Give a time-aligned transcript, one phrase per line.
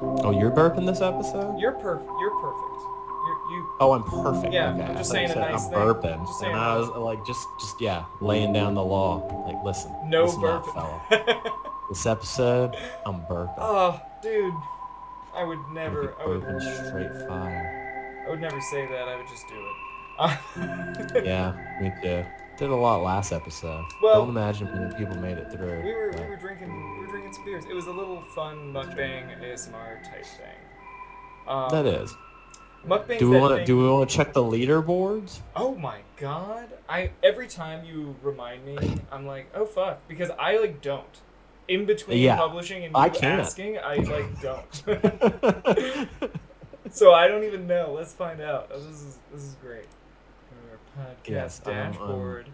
[0.00, 1.58] Oh, you're burping this episode?
[1.58, 2.10] You're perfect.
[2.20, 2.82] You're perfect.
[3.26, 3.68] You're, you.
[3.80, 4.52] Oh, I'm perfect.
[4.52, 4.82] Yeah, okay.
[4.84, 5.78] I'm just saying a nice I'm thing.
[5.78, 9.26] burping, Just and I was like, just, just yeah, laying down the law.
[9.46, 11.00] Like, listen, No listen up, fella.
[11.10, 11.50] burping.
[11.90, 13.54] This episode, I'm burping.
[13.58, 14.54] oh, dude.
[15.34, 16.14] I would never.
[16.18, 18.24] I would, burping straight fire.
[18.26, 19.06] I would never say that.
[19.08, 21.24] I would just do it.
[21.26, 21.52] Yeah,
[21.82, 22.24] me too.
[22.56, 23.84] Did a lot last episode.
[24.02, 25.82] Well- Don't imagine people made it through.
[25.82, 26.68] we were we were drinking
[26.98, 27.64] we were drinking some beers.
[27.68, 30.56] It was a little fun mukbang ASMR type thing.
[31.48, 32.14] Um, That is.
[32.86, 35.40] Mukbang's Do we want to do we want to check the leaderboards?
[35.56, 36.68] Oh my god!
[36.88, 38.76] I every time you remind me,
[39.10, 41.04] I'm like, oh fuck, because I like don't.
[41.66, 43.40] In between Yeah, publishing and you I can't.
[43.40, 44.82] asking, I like don't.
[46.94, 47.94] so I don't even know.
[47.96, 48.70] Let's find out.
[48.72, 49.86] Oh, this is this is great.
[50.98, 52.46] Podcast Yes, um, dashboard.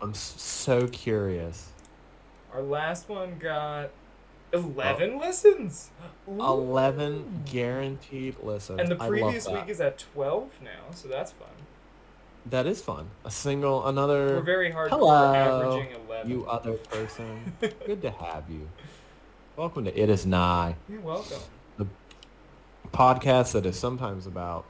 [0.00, 1.68] I'm s- so curious.
[2.52, 3.90] Our last one got
[4.52, 5.90] eleven listens.
[6.28, 6.40] Ooh.
[6.42, 8.80] Eleven guaranteed listens.
[8.80, 11.48] And the previous week is at twelve now, so that's fun.
[12.44, 13.08] That is fun.
[13.24, 14.36] A single, another.
[14.36, 16.30] We're very hard Hello, averaging eleven.
[16.30, 17.54] You other person.
[17.86, 18.68] Good to have you.
[19.56, 21.38] Welcome to It Is Nigh, You're welcome.
[21.78, 21.86] The
[22.90, 24.64] podcast that is sometimes about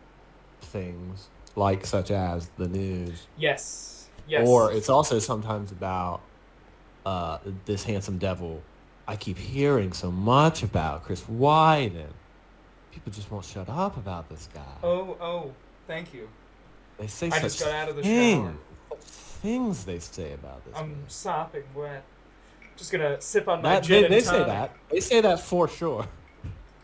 [0.61, 4.09] things like such as the news, Yes.
[4.29, 4.47] Yes.
[4.49, 6.21] or it's also sometimes about
[7.05, 8.63] uh, this handsome devil.
[9.07, 12.07] I keep hearing so much about Chris Wyden.
[12.93, 14.61] People just won't shut up about this guy.
[14.83, 15.53] Oh, oh,
[15.87, 16.29] thank you.
[16.99, 18.45] They say I such just got out of the things,
[18.89, 18.99] shower.
[19.01, 20.75] things they say about this.
[20.77, 21.05] I'm man.
[21.09, 22.05] sopping wet.
[22.77, 24.75] Just gonna sip on my That, gin they, they say that.
[24.91, 26.07] They say that for sure.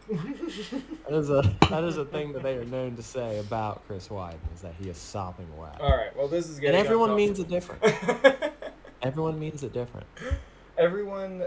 [0.09, 4.09] That is a that is a thing that they are known to say about Chris
[4.09, 5.81] Wyden is that he is sopping wet.
[5.81, 6.17] All right.
[6.17, 7.83] Well, this is and everyone means it different.
[9.03, 10.07] Everyone means it different.
[10.77, 11.45] everyone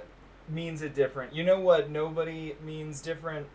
[0.47, 1.35] means it different.
[1.35, 1.89] You know what?
[1.89, 3.45] Nobody means different.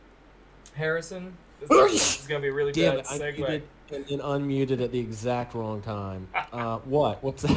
[0.74, 1.32] Harrison.
[1.60, 3.10] This, this is gonna be a really Damn bad it!
[3.10, 3.62] I segue.
[3.90, 6.28] and, and unmuted at the exact wrong time.
[6.52, 7.22] Uh, what?
[7.22, 7.56] What's that?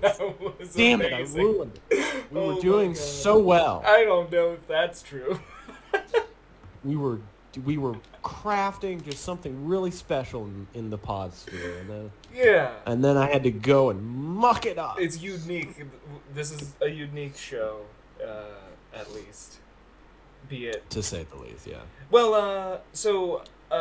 [0.00, 1.12] that was Damn it!
[1.12, 2.24] I ruined it.
[2.30, 3.82] We Oh were doing so well.
[3.84, 5.38] I don't know if that's true.
[6.84, 7.18] we were
[7.64, 12.72] we were crafting just something really special in, in the pod sphere, and then, yeah.
[12.84, 14.96] and then I had to go and muck it up.
[15.00, 15.84] It's unique.
[16.34, 17.82] This is a unique show,
[18.20, 18.44] uh,
[18.92, 19.58] at least.
[20.48, 20.90] Be it.
[20.90, 21.76] to say the least, yeah.
[22.10, 23.74] Well, uh, so, uh,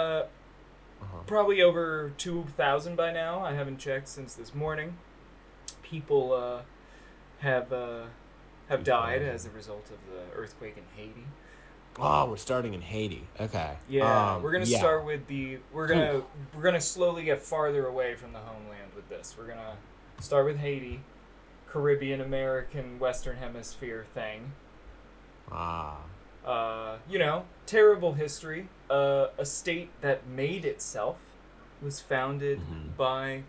[1.02, 1.18] Uh-huh.
[1.25, 3.40] probably over 2,000 by now.
[3.44, 4.97] I haven't checked since this morning.
[5.81, 6.62] People, uh,
[7.40, 8.03] have, uh,
[8.70, 11.25] have died as a result of the earthquake in Haiti.
[12.00, 13.28] Oh, we're starting in Haiti.
[13.40, 13.74] Okay.
[13.88, 14.80] Yeah, Um, we're gonna yeah.
[14.80, 15.59] start with the.
[15.72, 16.24] We're gonna
[16.56, 19.36] we're gonna slowly get farther away from the homeland with this.
[19.38, 19.78] We're gonna
[20.20, 21.02] start with Haiti,
[21.68, 24.53] Caribbean American Western Hemisphere thing.
[25.52, 25.98] Ah.
[26.46, 28.68] Uh, you know, terrible history.
[28.90, 31.18] Uh, a state that made itself
[31.82, 32.98] was founded Mhm.
[32.98, 33.44] by,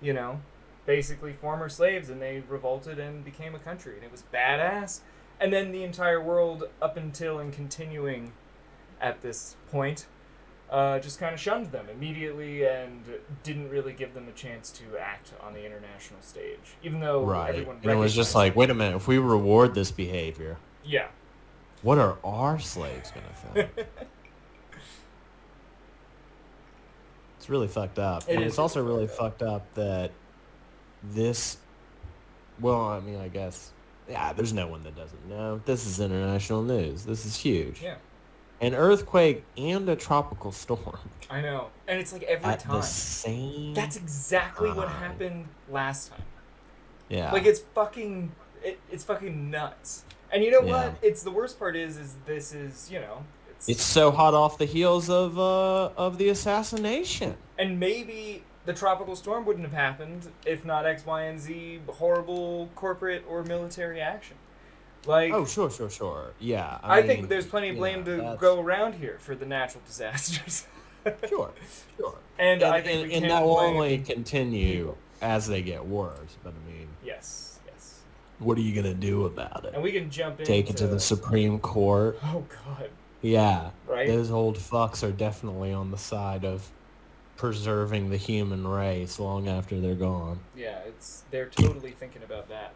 [0.00, 0.40] you know,
[0.86, 5.00] basically former slaves, and they revolted and became a country, and it was badass.
[5.40, 8.32] And then the entire world, up until and continuing
[9.00, 10.06] at this point,
[10.70, 13.02] uh, just kind of shunned them immediately and
[13.42, 17.50] didn't really give them a chance to act on the international stage, even though Right.
[17.50, 21.08] everyone And it was just like, wait a minute, if we reward this behavior, yeah.
[21.82, 23.88] what are our slaves gonna think?
[27.38, 28.24] it's really fucked up.
[28.28, 30.10] It and it's also really fucked fucked up that
[31.02, 31.58] this
[32.60, 33.72] well, I mean I guess
[34.08, 35.60] yeah, there's no one that doesn't know.
[35.64, 37.04] This is international news.
[37.04, 37.82] This is huge.
[37.82, 37.96] Yeah,
[38.60, 40.98] An earthquake and a tropical storm
[41.30, 42.76] I know, and it's like every at time.
[42.76, 46.22] the same That's exactly what happened last time.
[47.08, 47.32] Yeah.
[47.32, 48.32] Like it's fucking,
[48.62, 50.04] it, it's fucking nuts.
[50.32, 50.86] And you know Yeah.
[50.88, 50.96] what?
[51.02, 54.56] It's the worst part is, is this is you know, it's, It's so hot off
[54.58, 57.36] the heels of uh of the assassination.
[57.58, 62.68] and maybe the tropical storm wouldn't have happened if not X, Y, and Z horrible
[62.74, 64.36] corporate or military action.
[65.06, 66.32] Like, Oh, sure, sure, sure.
[66.38, 66.76] Yeah.
[66.82, 69.46] I, mean, think there's plenty of blame know, to that's- go around here for the
[69.46, 70.66] natural disasters.
[71.26, 71.50] Sure,
[71.96, 72.14] sure.
[72.38, 76.36] and, And, I think and, and that will only continue as they get worse.
[76.44, 78.00] But I mean, Yes, yes.
[78.38, 79.72] what are you gonna do about it?
[79.72, 82.18] And we can jump into Take it to the Supreme Court?
[82.22, 82.90] Oh God,
[83.22, 83.70] Yeah.
[83.86, 84.06] right?
[84.06, 86.68] Those old fucks are definitely on the side of
[87.38, 90.40] preserving the human race long after they're gone.
[90.54, 92.74] Yeah, it's they're totally thinking about that.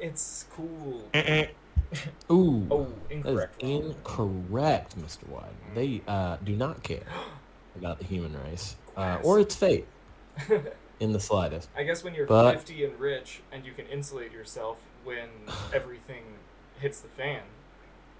[0.00, 1.04] It's cool.
[2.30, 2.66] Ooh.
[2.70, 3.62] Oh, incorrect.
[3.62, 5.24] Incorrect, Mr.
[5.30, 5.74] Wyden.
[5.74, 7.04] They uh, do not care
[7.76, 9.86] about the human race uh, or its fate
[11.00, 11.68] in the slightest.
[11.76, 15.28] I guess when you're But- 50 and rich and you can insulate yourself when
[15.72, 16.24] everything
[16.80, 17.42] hits the fan,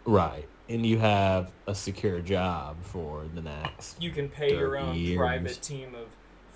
[0.06, 0.49] Right.
[0.69, 4.00] And you have a secure job for the next.
[4.03, 5.17] You can pay your own Years.
[5.19, 6.08] private team of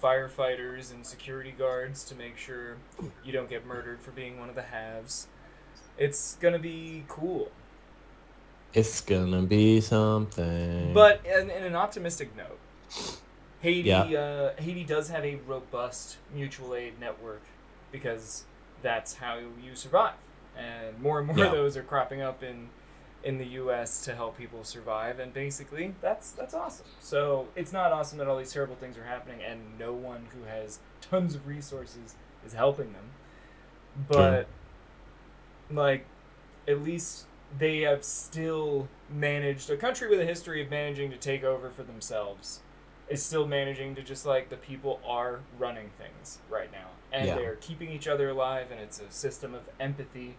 [0.02, 2.76] firefighters and security guards to make sure
[3.24, 5.28] you don't get murdered for being one of the halves.
[5.98, 7.50] It's gonna be cool.
[8.72, 10.92] It's gonna be something.
[10.94, 12.58] But in, in an optimistic note,
[13.60, 14.02] Haiti Yeah.
[14.02, 17.42] uh, Haiti does have a robust mutual aid network
[17.92, 18.44] because
[18.82, 20.14] that's how you survive,
[20.56, 21.46] and more and more Yeah.
[21.46, 22.70] of those are cropping up in
[23.22, 24.02] in the U.S.
[24.04, 26.86] to help people survive, and basically that's that's awesome.
[27.00, 30.44] So it's not awesome that all these terrible things are happening and no one who
[30.48, 32.14] has tons of resources
[32.46, 33.10] is helping them,
[34.08, 34.46] but
[35.70, 36.06] like
[36.66, 37.26] at least
[37.58, 41.82] they have still managed a country with a history of managing to take over for
[41.82, 42.60] themselves
[43.08, 47.34] is still managing to just like the people are running things right now and Yeah.
[47.34, 50.36] they're keeping each other alive and it's a system of empathy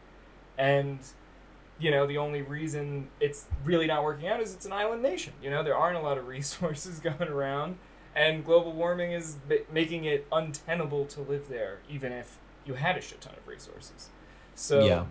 [0.57, 1.00] and
[1.81, 5.33] you know the only reason it's really not working out is it's an island nation
[5.42, 7.78] you know there aren't a lot of resources going around
[8.16, 12.98] and global warming is ba- making it untenable to live there even if you had
[12.98, 14.10] a shit ton of resources
[14.56, 15.06] so yeah.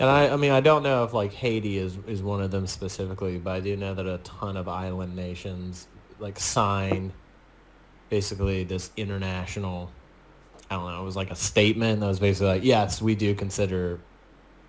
[0.00, 2.66] And I, I mean, I don't know if like Haiti is is one of them
[2.66, 5.88] specifically, but I do know that a ton of island nations
[6.18, 7.12] like signed
[8.08, 9.90] basically this international.
[10.70, 11.00] I don't know.
[11.00, 14.00] It was like a statement that was basically like, yes, we do consider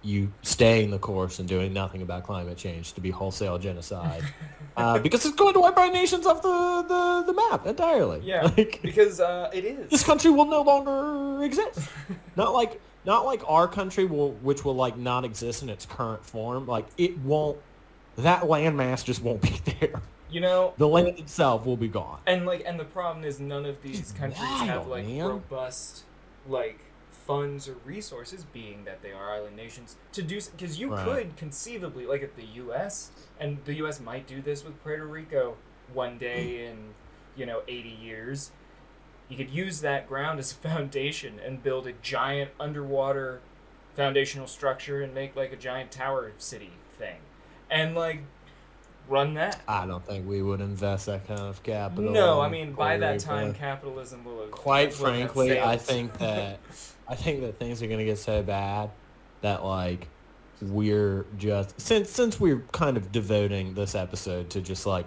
[0.02, 4.24] you staying the course and doing nothing about climate change to be wholesale genocide,
[4.78, 8.22] uh, because it's going to wipe our nations off the, the, the map entirely.
[8.24, 11.90] yeah Like, because uh, it this country will no longer exist.
[12.36, 16.24] not like not like our country will which will like not exist in its current
[16.26, 16.66] form.
[16.66, 17.58] Like it won't
[18.18, 20.02] that landmass just won't be there.
[20.30, 22.20] you know The land itself will be gone.
[22.28, 25.26] And like, and the problem is none of these countries have like man.
[25.26, 26.04] robust
[26.48, 26.80] like
[27.30, 31.06] funds or resources, being that they are island nations, to do because you Right.
[31.06, 33.12] could conceivably like if the U.S.
[33.40, 34.00] and the U.S.
[34.00, 35.56] might do this with Puerto Rico
[35.94, 36.72] one day mm.
[36.72, 36.78] in
[37.36, 38.50] you know eighty years.
[39.30, 43.42] You could use that ground as a foundation and build a giant underwater
[43.94, 47.18] foundational structure and make like a giant tower city thing,
[47.70, 48.24] and like
[49.10, 49.62] run that.
[49.68, 52.12] I don't think we would invest that kind of capital.
[52.12, 54.52] No, I mean by that time, capitalism will have.
[54.52, 56.60] quite will have frankly, I think that
[57.08, 58.92] I think that things are gonna get so bad
[59.42, 60.08] that like
[60.62, 65.06] we're just since since we're kind of devoting this episode to just like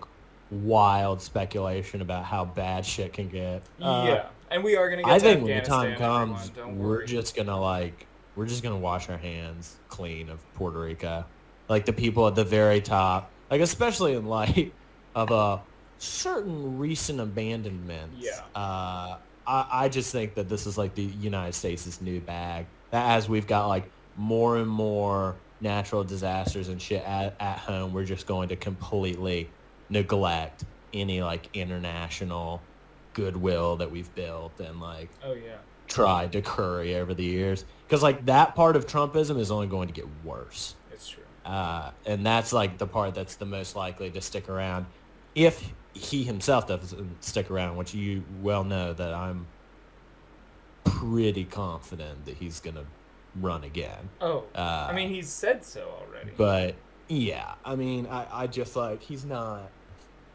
[0.50, 3.62] wild speculation about how bad shit can get.
[3.80, 5.10] uh, yeah, and we are gonna get.
[5.10, 8.06] I think when the time comes, everyone, we're just gonna like
[8.36, 11.24] we're just gonna wash our hands clean of Puerto Rico,
[11.68, 14.72] like the people at the very top, like especially in light
[15.14, 15.60] of a
[15.98, 18.12] certain recent abandonment.
[18.18, 18.40] Yeah.
[18.54, 22.66] Uh, I I just think that this is like the United States' new bag.
[22.90, 23.84] That as we've got like
[24.16, 29.48] more and more natural disasters and shit at, at home, we're just going to completely
[29.90, 30.64] neglect
[30.94, 32.62] any like international
[33.12, 35.56] goodwill that we've built and like Oh yeah.
[35.86, 39.88] tried to curry over the years because like that part of trumpism is only going
[39.88, 40.74] to get worse.
[41.44, 44.86] Uh, and that's like the part that's the most likely to stick around
[45.34, 49.46] if he himself doesn't stick around which you well know that i'm
[50.84, 52.84] pretty confident that he's gonna
[53.40, 56.32] run again Oh, uh, I mean, he's said so already.
[56.36, 56.74] but
[57.08, 59.70] yeah, I mean, I, I just like he's not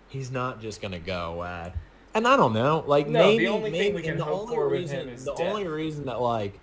[0.09, 1.73] he's not just gonna go away.
[2.13, 4.55] And I don't know, like No, the maybe thing maybe we can the hope only
[4.55, 5.47] for with reason, him is the death.
[5.47, 6.59] only reason that like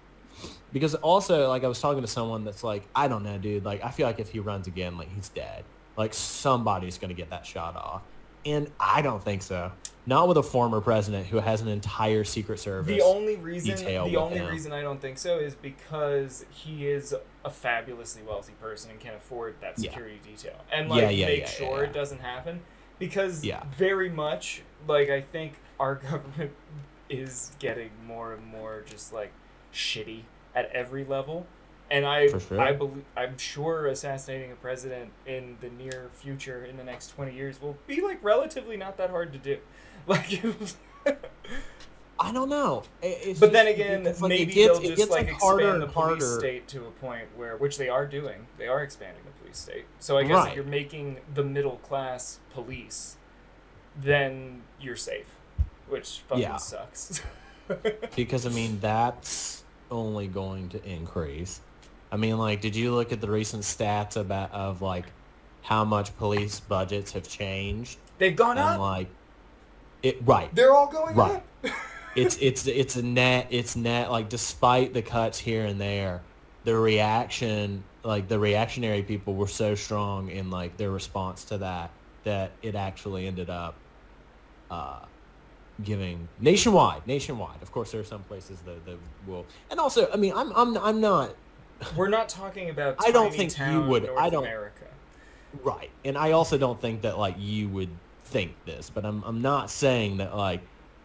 [0.73, 3.65] because also like I was talking to someone that's like I don't know, dude.
[3.65, 5.65] Like I feel like if he runs again, like he's dead.
[5.97, 8.03] Like somebody's gonna get that shot off,
[8.45, 9.73] and I don't think so.
[10.07, 12.95] Not with a former president who has an entire Secret Service.
[12.95, 14.51] the only reason, detail the only him.
[14.51, 19.15] reason I don't think so is because he is a fabulously wealthy person and can
[19.15, 19.89] afford that Yeah.
[19.91, 21.89] security detail, and Yeah, like yeah, make yeah, sure yeah.
[21.89, 22.61] it doesn't happen.
[22.99, 23.63] Because Yeah.
[23.79, 26.53] very much, like I think our government
[27.09, 29.33] is getting more and more just like
[29.75, 30.23] shitty
[30.55, 31.47] at every level.
[31.91, 32.59] And I, sure.
[32.61, 37.35] I believe, I'm sure assassinating a president in the near future, in the next twenty
[37.35, 39.59] years, will be like relatively not that hard to do.
[40.07, 40.43] Like,
[42.21, 42.83] I don't know.
[43.03, 45.63] It's but just- then again, like it maybe gets- they'll it just gets, like, harder
[45.65, 49.23] expand the police state to a point where, which they are doing, they are expanding
[49.25, 49.85] the police state.
[50.01, 50.49] So I guess Right.
[50.51, 53.17] if you're making the middle class police,
[54.01, 55.27] then you're safe,
[55.89, 56.57] which fucking Yeah.
[56.57, 57.21] sucks.
[58.17, 59.64] because I mean that's
[59.95, 61.61] only going to increase.
[62.13, 65.07] I mean, like, did you look at the recent stats about of like
[65.63, 68.81] how much police budgets have changed They've gone and up.
[68.81, 69.09] like
[70.03, 70.55] it right?
[70.55, 71.37] They're all going Right.
[71.37, 71.47] up.
[72.17, 76.23] It's it's it's a net it's net like despite the cuts here and there,
[76.63, 81.91] the reaction, like the reactionary people were so strong in like their response to that
[82.23, 83.75] that it actually ended up
[84.71, 85.01] uh,
[85.83, 87.61] giving nationwide, nationwide.
[87.63, 90.77] Of course, there are some places that, that will, and also, I mean, I'm I'm
[90.79, 91.35] I'm not
[91.97, 92.97] We're not talking about.
[93.05, 94.85] I don't think you would- North I don't- America.
[95.63, 95.91] Right.
[96.05, 97.91] And I also don't think that like you would
[98.25, 100.61] think this, but I'm I'm not saying that like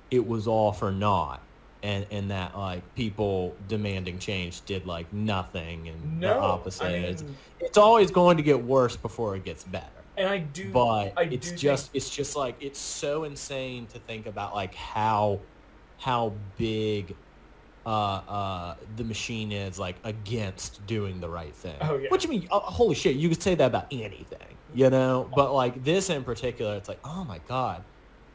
[0.09, 1.41] it was all for naught
[1.83, 6.85] and and that like people demanding change did like nothing and the opposite.
[6.85, 7.23] I it's,
[7.59, 9.85] it's always going to get worse before it gets better.
[10.19, 10.69] And I do.
[10.69, 14.53] But I it's do just Think, it's just like it's so insane to think about
[14.53, 15.39] like how
[15.97, 17.15] how big
[17.85, 21.77] uh, uh, the machine is like against doing the right thing.
[21.81, 22.09] Oh, yeah.
[22.09, 25.29] Which I mean, uh, holy shit, you could say that about anything, you know.
[25.33, 27.85] But like this in particular, it's like, oh my god,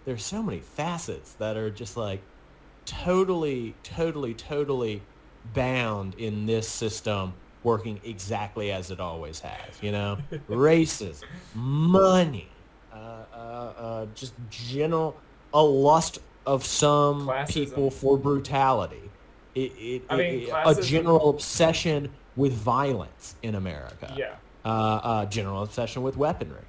[0.07, 2.23] there's so many facets that are just like
[2.87, 5.03] totally, totally, totally
[5.53, 9.83] bound in this system working exactly as it always has.
[9.83, 10.19] You know,
[10.49, 11.23] races,
[11.55, 12.49] money,
[12.93, 15.17] uh, uh, uh, just general
[15.53, 17.53] a lust of some Classism.
[17.55, 19.11] people for brutality.
[19.55, 24.13] It, it, I mean, it- a general obsession with violence in America.
[24.17, 24.35] yeah.
[24.65, 26.63] Uh, uh, general obsession with weaponry,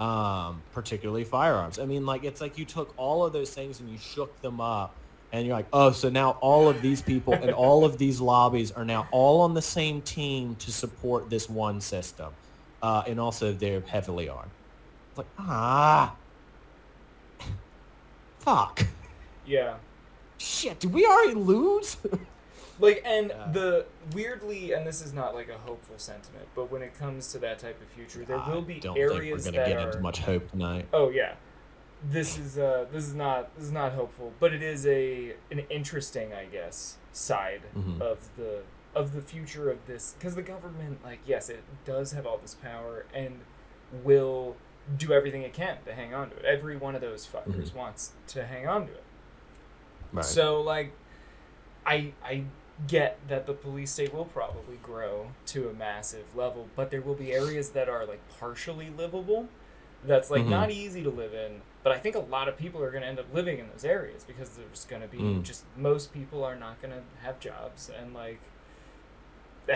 [0.00, 1.78] um, particularly firearms.
[1.78, 4.60] I mean, like it's like you took all of those things and you shook them
[4.60, 4.92] up,
[5.32, 8.70] and you're like, oh, so now all of these people and all of these lobbies
[8.72, 12.32] are now all on the same team to support this one system,
[12.82, 14.50] uh, and also they're heavily armed.
[15.10, 16.14] It's like ah,
[18.38, 18.86] fuck,
[19.46, 19.74] Yeah.
[20.38, 20.80] shit.
[20.80, 21.96] Did we already lose?
[22.78, 23.48] Like and Yeah.
[23.52, 27.38] the weirdly, and this is not like a hopeful sentiment, but when it comes to
[27.38, 29.78] that type of future, there will be I don't areas think we're gonna that get
[29.78, 29.86] are.
[29.88, 30.84] into much hope tonight.
[30.92, 31.36] Oh yeah,
[32.04, 35.60] this is uh this is not this is not hopeful, but it is a an
[35.70, 38.00] interesting, I guess, side Mhm.
[38.00, 38.62] of the
[38.94, 42.54] of the future of this because the government, like, yes, it does have all this
[42.54, 43.40] power and
[44.04, 44.56] will
[44.96, 46.44] do everything it can to hang on to it.
[46.44, 49.04] Every one of those fuckers wants to hang on to it.
[50.12, 50.24] Right.
[50.24, 50.92] So like,
[51.84, 52.44] I I
[52.86, 57.14] get that the police state will probably grow to a massive level, but there will
[57.14, 59.48] be areas that are like partially livable.
[60.04, 60.50] That's like Mhm.
[60.50, 63.08] not easy to live in, but I think a lot of people are going to
[63.08, 65.42] end up living in those areas because there's going to be Mm.
[65.42, 68.40] just most people are not going to have jobs and like.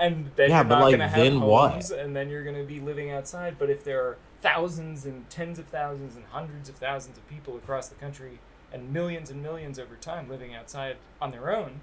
[0.00, 1.90] and then Yeah, you're but, not like, going to have then what?
[1.90, 3.56] and then you're going to be living outside.
[3.58, 7.56] But if there are thousands and tens of thousands and hundreds of thousands of people
[7.56, 8.40] across the country
[8.72, 11.82] and millions and millions over time living outside on their own,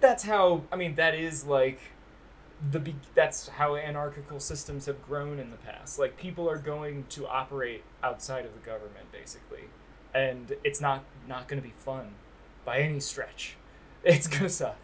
[0.00, 1.78] that's how I mean that is like
[2.70, 5.98] the be- that's how anarchical systems have grown in the past.
[5.98, 9.64] Like people are going to operate outside of the government basically.
[10.14, 12.14] And it's not not going to be fun
[12.64, 13.56] by any stretch.
[14.04, 14.78] It's going to suck.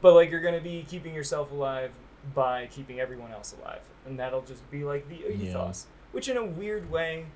[0.00, 1.92] But like you're going to be keeping yourself alive
[2.34, 3.82] by keeping everyone else alive.
[4.06, 5.50] And that'll just be like the Yeah.
[5.50, 7.26] ethos, which in a weird way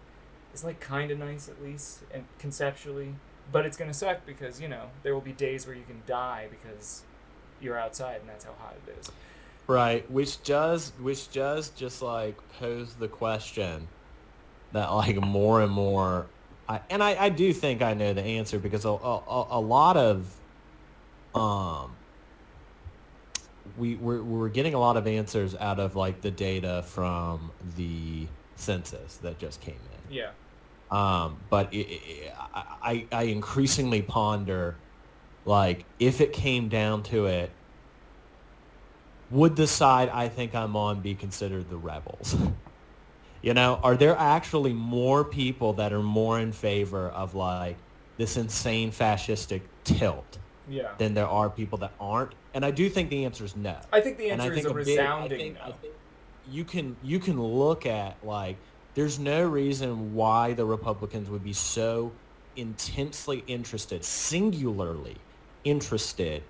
[0.54, 3.14] is like kind of nice at least and conceptually,
[3.52, 6.02] but it's going to suck because, you know, there will be days where you can
[6.06, 7.02] die because
[7.60, 9.10] you're outside and that's how hot it is.
[9.68, 13.88] Right, which does which does just like pose the question
[14.72, 16.26] that like more and more,
[16.68, 19.96] I, and I, I do think I know the answer because a, a, a lot
[19.96, 20.32] of,
[21.34, 21.96] um,
[23.76, 28.28] we we're, we're getting a lot of answers out of like the data from the
[28.54, 29.74] census that just came
[30.08, 30.14] in.
[30.14, 30.30] Yeah.
[30.90, 34.76] Um, but it, it, I, I I increasingly ponder,
[35.44, 37.50] like, if it came down to it,
[39.30, 42.36] would the side I think I'm on be considered the rebels?
[43.42, 47.76] you know, are there actually more people that are more in favor of like
[48.16, 50.92] this insane fascistic tilt Yeah.
[50.98, 52.32] than there are people that aren't?
[52.54, 54.70] And I do think the answer is no I think the I answer is a
[54.70, 55.74] a big- I resounding think- I no.
[55.82, 55.94] think
[56.50, 58.56] you can you can look at like
[58.94, 62.12] there's no reason why the Republicans would be so
[62.56, 65.16] intensely interested, singularly
[65.64, 66.42] interested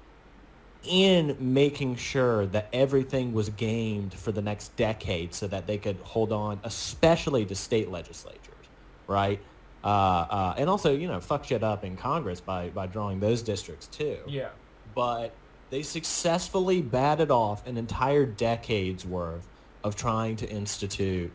[0.86, 5.96] in making sure that everything was gamed for the next decade so that they could
[6.02, 8.68] hold on, especially to state legislatures,
[9.06, 9.40] right?
[9.84, 13.42] Uh, uh, and also, you know, fuck shit up in Congress by, by drawing those
[13.42, 14.48] districts too Yeah.
[14.94, 15.38] but
[15.70, 19.46] they successfully batted off an entire decade's worth
[19.84, 21.32] of trying to institute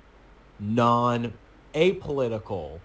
[0.60, 1.34] non
[1.74, 2.80] apolitical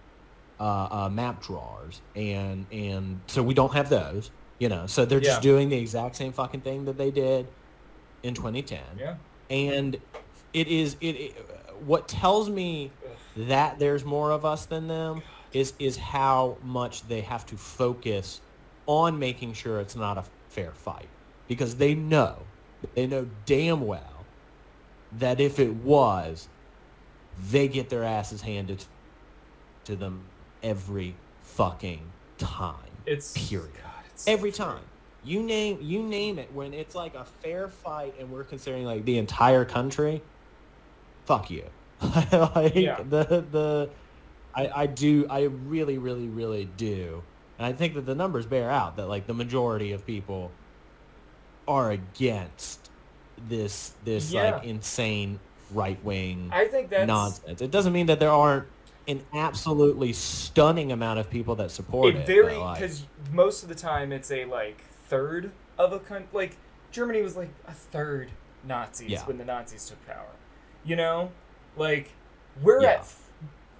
[0.58, 4.30] uh, uh, map drawers, and and so we don't have those.
[4.58, 5.30] You know, so they're Yeah.
[5.30, 7.46] just doing the exact same fucking thing that they did
[8.22, 9.16] in 2010 Yeah.
[9.50, 9.98] and
[10.52, 11.32] it is it, it
[11.84, 12.90] what tells me
[13.36, 15.22] that there's more of us than them
[15.52, 18.40] is is how much they have to focus
[18.86, 21.08] on making sure it's not a fair fight
[21.48, 22.36] because they know
[22.94, 24.24] They know damn well
[25.12, 26.48] that if it was,
[27.50, 28.84] they get their asses handed
[29.84, 30.24] to them
[30.62, 32.02] every fucking
[32.38, 32.90] time.
[33.06, 33.70] It's Period.
[34.26, 34.82] Every time.
[35.24, 39.04] You name you name it when it's like a fair fight and we're considering like
[39.04, 40.22] the entire country.
[41.24, 41.64] Fuck you.
[42.02, 43.02] like Yeah.
[43.08, 43.90] the the
[44.54, 47.22] I, I do I really really really do.
[47.58, 50.52] And I think that the numbers bear out that like the majority of people
[51.66, 52.90] are against
[53.48, 54.52] this this Yeah.
[54.56, 55.40] like insane
[55.72, 57.60] right wing I think that's nonsense.
[57.60, 58.66] It doesn't mean that there aren't
[59.08, 62.18] an absolutely stunning amount of people that support it.
[62.20, 65.98] it very but, like- because most of the time it's a like third of a
[65.98, 66.28] country.
[66.32, 66.56] Like
[66.90, 68.30] Germany was like a third
[68.64, 69.24] Nazis Yeah.
[69.26, 70.26] when the Nazis took power.
[70.84, 71.30] You know,
[71.76, 72.12] like
[72.62, 72.88] we're Yeah.
[73.00, 73.08] at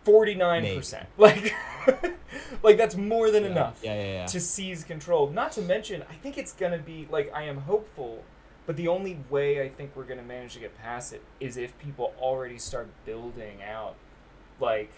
[0.04, 1.08] forty nine percent.
[1.18, 1.54] Like,
[2.62, 3.50] like that's more than Yeah.
[3.50, 3.80] enough
[4.32, 5.28] to seize control.
[5.30, 8.24] Not to mention, I think it's gonna be like I am hopeful.
[8.66, 11.78] But the only way I think we're gonna manage to get past it is if
[11.78, 13.94] people already start building out
[14.58, 14.90] like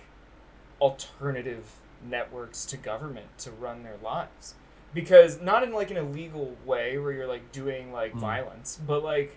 [0.81, 1.73] alternative
[2.09, 4.55] networks to government to run their lives
[4.95, 8.21] because not in like an illegal way where you're like doing like Mm.
[8.21, 9.37] violence but like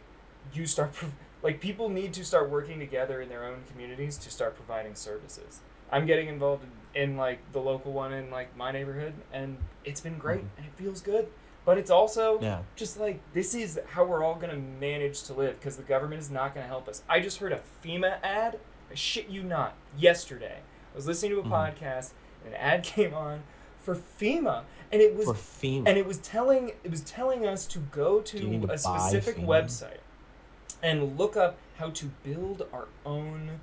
[0.54, 4.30] you start prov- like people need to start working together in their own communities to
[4.30, 6.64] start providing services i'm getting involved
[6.96, 10.58] in, in like the local one in like my neighborhood and it's been great Mhm.
[10.58, 11.28] and it feels good
[11.66, 12.62] but it's also Yeah.
[12.76, 16.22] just like this is how we're all going to manage to live because the government
[16.22, 18.60] is not going to help us i just heard a fema ad
[18.92, 20.60] i shit you not yesterday
[20.94, 21.50] i was listening to a Mhm.
[21.50, 22.12] podcast
[22.46, 23.44] and an ad came on
[23.80, 25.88] for fema and it was For FEMA.
[25.88, 28.74] and it was telling it was telling us to go Do you need to to
[28.74, 29.46] a specific FEMA?
[29.48, 29.98] website
[30.84, 33.60] and look up how to build our own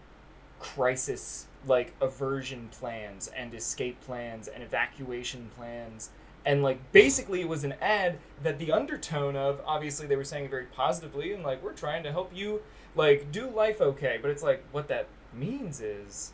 [0.58, 6.10] crisis like aversion plans and escape plans and evacuation plans
[6.44, 10.44] and like basically it was an ad that the undertone of obviously they were saying
[10.44, 12.60] it very positively and like we're trying to help you
[12.96, 16.32] like do life okay but it's like what that means is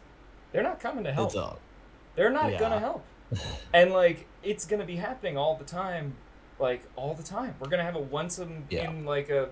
[0.55, 1.35] they're not coming to help
[2.15, 2.59] they're not Yeah.
[2.61, 3.05] gonna help.
[3.75, 6.15] and like it's gonna be happening all the time,
[6.61, 7.57] like all the time.
[7.59, 8.89] We're gonna have a once in, Yeah.
[8.89, 9.49] in like a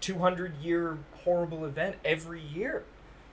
[0.00, 2.84] two hundred year horrible event every year,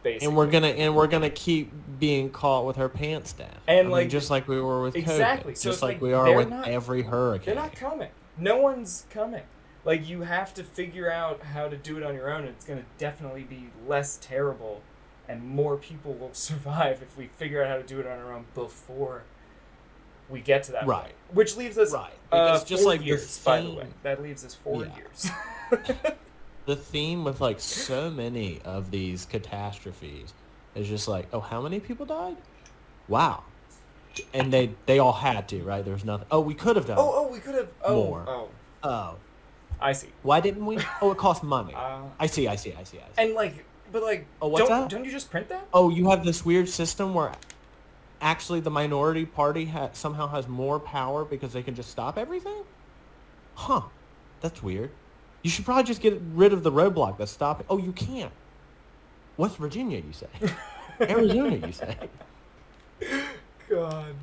[0.03, 0.27] basically.
[0.27, 3.47] And we're gonna and we're gonna keep being caught with our pants down.
[3.67, 5.53] And, I mean, like- just like we were with Exactly.
[5.53, 5.57] COVID.
[5.57, 7.45] So just like, like we are with not- every hurricane.
[7.55, 8.09] They're not coming.
[8.37, 9.43] No one's coming.
[9.85, 12.43] Like you have to figure out how to do it on your own.
[12.43, 14.81] It's gonna definitely be less terrible,
[15.29, 18.33] and more people will survive if we figure out how to do it on our
[18.33, 19.23] own before
[20.29, 21.03] we get to that Right.
[21.03, 21.13] point.
[21.33, 22.11] Which leaves us Right.
[22.31, 23.87] Uh, just four like the years, by the way.
[24.03, 24.95] That leaves us four Yeah.
[24.97, 25.29] years.
[26.65, 30.33] the theme with like so many of these catastrophes
[30.75, 32.35] is just like, oh, how many people died?
[33.07, 33.43] Wow.
[34.33, 35.85] And they they all had to, right?
[35.85, 36.27] There's nothing.
[36.31, 36.97] Oh, we could have done.
[36.99, 37.69] oh, oh, we could have.
[37.83, 38.25] Oh, More.
[38.27, 38.49] oh,
[38.83, 39.15] oh,
[39.79, 40.09] I see.
[40.23, 40.79] why didn't we?
[41.01, 41.73] Oh, it cost money.
[41.75, 42.47] Uh, I see.
[42.47, 42.73] I see.
[42.73, 42.97] I see.
[42.97, 43.21] I see.
[43.21, 44.89] and like, but like, Oh, what's don't that?
[44.89, 45.67] don't you just print that?
[45.73, 47.31] oh, you have this weird system where
[48.21, 52.63] actually the minority party ha- somehow has more power because they can just stop everything?
[53.55, 53.81] Huh.
[54.41, 54.91] That's weird.
[55.43, 57.65] You should probably just get rid of the roadblock that's stopping.
[57.69, 58.31] Oh, you can't.
[59.37, 60.27] West Virginia, you say.
[61.01, 61.95] Arizona, you say.
[63.69, 64.15] God.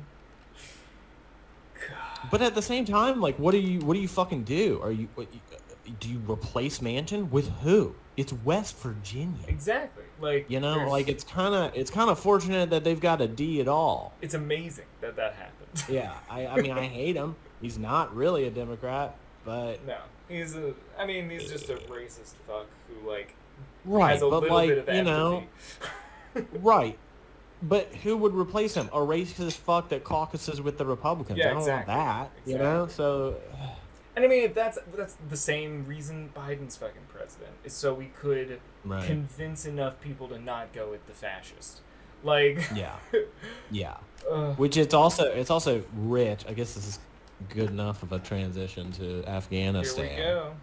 [2.31, 4.79] But at the same time, like, what do you what do you fucking do?
[4.81, 5.57] Are you you- uh,
[5.99, 7.93] do you replace Manchin with who?
[8.17, 9.45] It's West Virginia.
[9.47, 10.03] Exactly.
[10.21, 13.27] Like You know, like it's kind of it's kind of fortunate that they've got a
[13.27, 14.13] D at all.
[14.21, 15.83] it's amazing that that happened.
[15.89, 17.35] Yeah, I, I mean, I hate him.
[17.61, 19.97] He's not really a Democrat, but no,
[20.29, 20.73] he's a.
[20.97, 23.35] I mean, he's just a racist fuck who like
[23.83, 25.43] right, has a but little like bit of you know,
[26.35, 26.57] empathy.
[26.61, 26.97] right.
[27.63, 28.87] But who would replace him?
[28.93, 31.39] A racist fuck that caucuses with the Republicans.
[31.39, 31.95] Yeah, I don't exactly.
[31.95, 32.49] want that.
[32.51, 32.95] You know, Exactly.
[33.03, 33.35] so
[34.15, 38.59] And I mean, that's that's the same reason Biden's fucking president is so we could
[38.85, 39.05] right.
[39.05, 41.81] convince enough people to not go with the fascist.
[42.23, 42.95] Like, yeah,
[43.71, 43.97] yeah.
[44.31, 44.57] ugh.
[44.57, 46.45] Which it's also it's also rich.
[46.47, 46.99] I guess this is
[47.49, 50.09] good enough of a transition to here Afghanistan.
[50.09, 50.53] we go.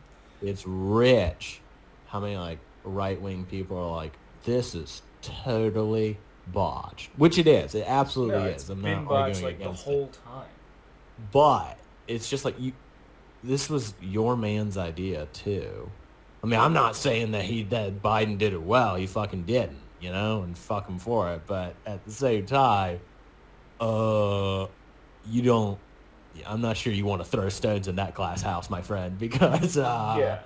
[0.40, 1.60] It's rich.
[2.06, 7.74] How many like right wing people are like, this is totally botched, which it is.
[7.74, 8.68] It absolutely No, is.
[8.70, 9.84] I'm been not arguing like the against it.
[9.84, 10.48] whole time.
[11.32, 12.72] But it's just like you.
[13.42, 15.90] This was your man's idea too.
[16.42, 18.96] I mean, I'm not saying that he that Biden did it well.
[18.96, 21.42] He fucking didn't, you know, and fuck him for it.
[21.46, 23.00] But at the same time,
[23.80, 24.66] uh,
[25.26, 25.78] you don't.
[26.46, 29.76] I'm not sure you want to throw stones in that glass house, my friend, because
[29.76, 30.40] uh, yeah,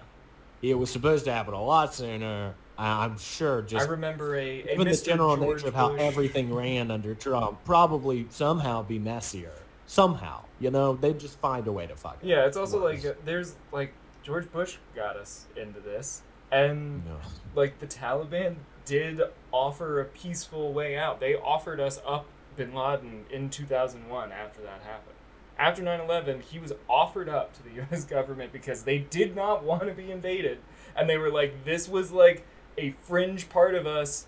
[0.63, 2.55] it was supposed to happen a lot sooner.
[2.79, 6.01] I'm sure Just I remember a, a even the general George nature of how Bush-
[6.03, 9.53] everything ran under Trump probably somehow be messier.
[9.87, 12.19] Somehow, you know, they just find a way to fuck.
[12.23, 12.27] it.
[12.29, 13.05] Yeah, it's also was.
[13.05, 13.93] like there's like
[14.23, 17.17] George Bush got us into this, and No.
[17.55, 19.21] like the Taliban did
[19.53, 21.21] offer a peaceful way out.
[21.21, 25.13] They offered us up Bin Laden in 2001 after that happened.
[25.59, 28.05] After 9/11, he was offered up to the U.S.
[28.05, 30.59] government because they did not want to be invaded,
[30.97, 32.47] and they were like, "This was like
[32.79, 34.27] a fringe part of us,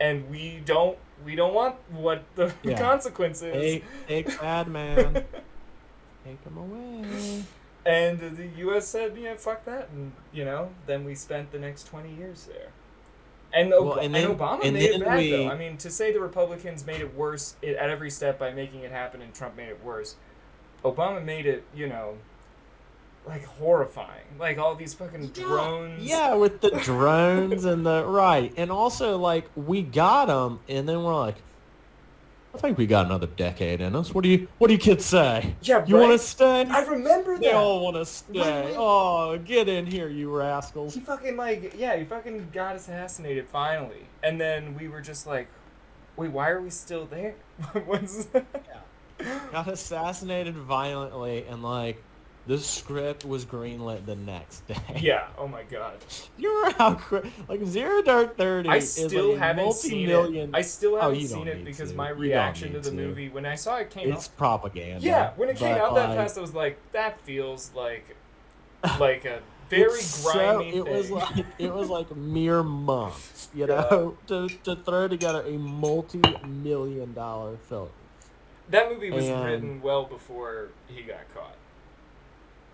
[0.00, 2.78] and we don't we don't want what the Yeah.
[2.78, 5.24] consequences." Take, take bad man.
[6.24, 7.42] Take them away.
[7.84, 8.86] And the U.S.
[8.86, 12.68] said, "Yeah, fuck that," and you know, then we spent the next twenty years there.
[13.54, 15.48] And, Ob- Well, and and, Obama and made it bad we- though.
[15.50, 18.92] I mean, to say the Republicans made it worse at every step by making it
[18.92, 20.14] happen, and Trump made it worse.
[20.84, 22.18] Obama made it, you know,
[23.26, 24.24] like horrifying.
[24.38, 26.02] Like all these fucking drones.
[26.02, 31.02] Yeah, with the drones and the right, and also like we got them, and then
[31.02, 31.36] we're like,
[32.54, 34.14] I think we got another decade in us.
[34.14, 35.54] What do you What do you kids say?
[35.62, 36.64] Yeah, you want to stay?
[36.66, 38.66] I remember They all want to stay.
[38.66, 38.74] Right.
[38.76, 40.94] Oh, get in here, you rascals!
[40.94, 45.48] He fucking like yeah, he fucking got assassinated finally, and then we were just like,
[46.16, 47.34] wait, why are we still there?
[47.86, 48.26] What's
[49.52, 52.02] Got assassinated violently, and like
[52.46, 54.76] the script was greenlit the next day.
[55.00, 55.28] Yeah.
[55.38, 55.98] Oh my god.
[56.36, 60.08] You remember how cra- like Zero Dark Thirty I is still like a haven't seen
[60.10, 60.12] it.
[60.12, 60.54] multi-million.
[60.54, 61.96] I still Oh, haven't you seen it because to.
[61.96, 62.96] my reaction to the to.
[62.96, 64.36] movie when I saw it came out It's out.
[64.36, 65.04] propaganda.
[65.06, 68.16] Yeah, when it came out that like, fast, I was like, that feels like
[68.98, 71.14] like a very grimy so, it was thing.
[71.16, 73.66] like it was like mere months, you Yeah.
[73.88, 77.88] know, to, to throw together a multi-million dollar film.
[78.68, 81.54] that movie was and- written well before he got caught.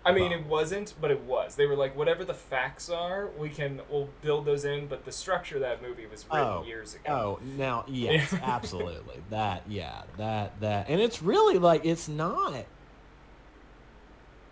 [0.05, 1.55] I mean, it wasn't, but it was.
[1.55, 4.87] They were like, whatever the facts are, we can we'll build those in.
[4.87, 7.39] But the structure of that movie was written Oh, years ago.
[7.41, 9.17] Oh, now yes, absolutely.
[9.29, 12.65] That yeah, that that and it's really like it's not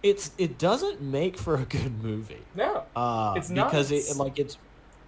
[0.03, 2.43] it's it doesn't make for a good movie.
[2.55, 3.69] No, Uh It's not.
[3.69, 4.57] because It's- it like it's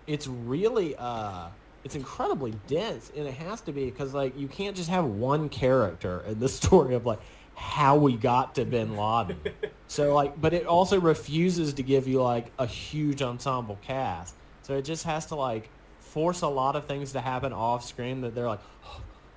[0.08, 1.48] it's really uh
[1.84, 5.48] it's incredibly dense and it has to be because like you can't just have one
[5.50, 7.20] character in the story of like
[7.62, 9.38] how we got to bin Laden.
[9.88, 14.34] so like but it also refuses to give you like a huge ensemble cast.
[14.64, 15.70] So it just has to like
[16.00, 18.62] force a lot of things to happen off screen that they're like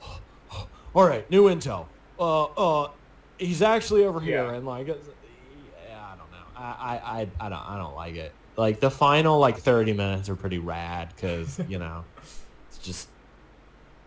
[0.94, 1.86] all right, new intel.
[2.18, 2.90] Uh uh
[3.38, 4.54] he's actually over here Yeah.
[4.54, 6.46] and like yeah, I don't know.
[6.56, 8.32] I, I, I, I don't I don't like it.
[8.56, 12.04] Like the final like 30 minutes are pretty rad because you know
[12.68, 13.08] it's just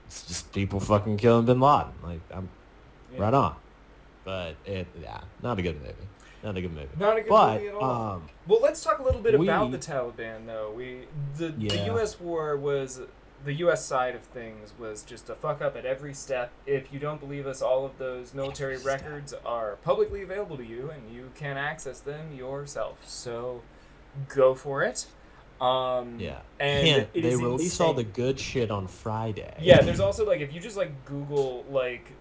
[0.07, 1.91] it's just people fucking killing Bin Laden.
[2.03, 2.47] Like I'm
[3.13, 3.21] Yeah.
[3.21, 3.55] right on,
[4.25, 5.93] but it yeah not a good movie.
[6.43, 6.87] Not a good movie.
[6.99, 8.13] Not a good but movie at all.
[8.15, 10.73] um Well, let's talk a little bit We- about the Taliban, though.
[10.75, 11.05] We
[11.37, 12.19] the, the U.S.
[12.19, 13.01] war was
[13.43, 13.85] the U.S.
[13.85, 16.51] side of things was just a fuck up at every step.
[16.65, 20.89] If you don't believe us, all of those military records are publicly available to you,
[20.91, 22.97] and you can access them yourself.
[23.07, 23.61] So,
[24.29, 25.05] go for it.
[25.61, 26.39] Um, yeah.
[26.59, 29.53] and it they release all the good shit on Friday.
[29.61, 32.11] Yeah, there's also like if you just like Google like,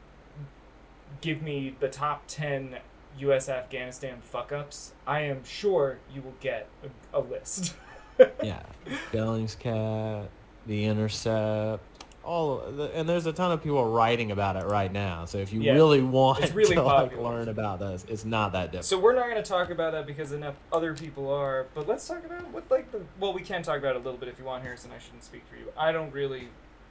[1.24, 2.76] give me the top ten
[3.18, 3.48] U.S.
[3.48, 6.68] Afghanistan fuck ups, I am sure you will get
[7.12, 7.74] a, a list.
[8.42, 8.62] yeah,
[9.10, 10.26] Bellingcat,
[10.66, 11.82] The Intercept,
[12.22, 15.24] all the, and there's a ton of people writing about it right now.
[15.24, 18.66] So if you Yeah, really want really to like learn about this, it's not that
[18.66, 18.84] difficult.
[18.84, 21.66] So we're not going to talk about that because enough other people are.
[21.74, 24.18] But let's talk about what like the well, we can talk about it a little
[24.18, 24.90] bit if you want, Harrison.
[24.94, 25.72] I shouldn't speak for you.
[25.76, 26.48] I don't really.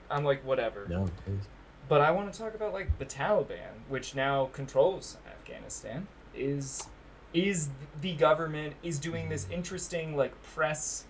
[0.09, 0.87] I'm like whatever.
[0.89, 1.47] no, please.
[1.93, 6.87] But I want to talk about like the Taliban, which now controls Afghanistan, is
[7.35, 7.69] is
[8.01, 11.05] the government is doing this interesting like press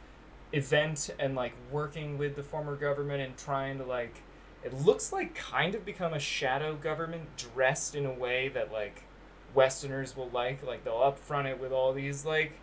[0.52, 4.24] event and like working with the former government and trying to like
[4.62, 9.04] it looks like kind of become a shadow government dressed in a way that like
[9.56, 12.60] westerners will like like they'll upfront it with all these like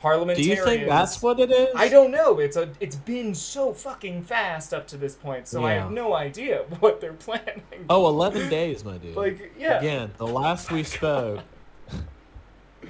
[0.00, 1.68] Do you think that's what it is?
[1.74, 2.38] I don't know.
[2.38, 6.14] It's a it's been so fucking fast up to this point, so I have no
[6.14, 7.62] idea what they're planning.
[7.90, 9.16] Oh, 11 days, my dude.
[9.16, 9.78] Like, yeah.
[9.78, 11.40] Again, the last we spoke,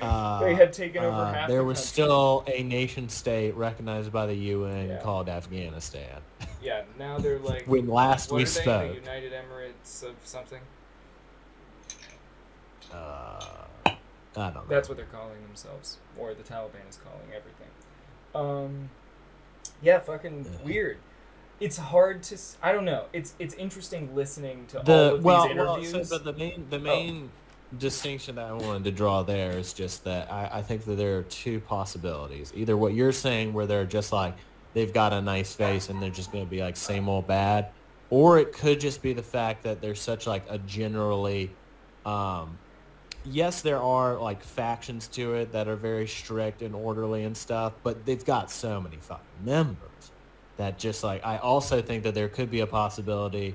[0.01, 1.89] uh, They had taken over uh, half There the was country.
[1.89, 5.01] still a nation state recognized by the UN Yeah.
[5.01, 6.21] called Afghanistan.
[6.61, 8.51] Yeah, now they're like When last we are they?
[8.51, 8.89] spoke.
[8.91, 10.61] The United Emirates of something.
[12.93, 13.41] Uh,
[14.37, 14.63] I don't know.
[14.69, 17.69] That's what they're calling themselves, or the Taliban is calling everything.
[18.35, 18.91] Um,
[19.83, 20.65] yeah, fucking Yeah.
[20.65, 20.99] weird.
[21.61, 22.39] It's hard to.
[22.63, 23.07] I don't know.
[23.13, 24.83] It's it's interesting listening to all
[25.17, 26.09] of well, these well interviews.
[26.09, 27.31] so, but the main the main
[27.77, 31.19] distinction that I wanted to draw there is just that I, I think that there
[31.19, 32.53] are two possibilities.
[32.55, 34.35] Either what you're saying, where they're just like
[34.75, 37.71] they've got a nice face and they're just going to be like same old bad,
[38.11, 41.51] or it could just be the fact that there's such like a generally
[42.07, 42.57] um,
[43.25, 47.73] yes, there are like factions to it that are very strict and orderly and stuff,
[47.83, 49.77] but they've got so many fucking members
[50.57, 53.55] that just like I also think that there could be a possibility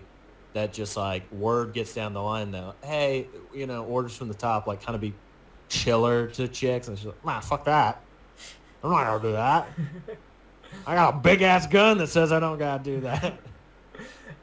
[0.53, 4.33] that just like word gets down the line that hey, you know, orders from the
[4.33, 5.13] top like kind of be
[5.69, 8.01] chiller to chicks and she's like, nah, fuck that.
[8.83, 9.67] I'm not gonna do that.
[10.87, 13.37] I got a big ass gun that says I don't gotta do that.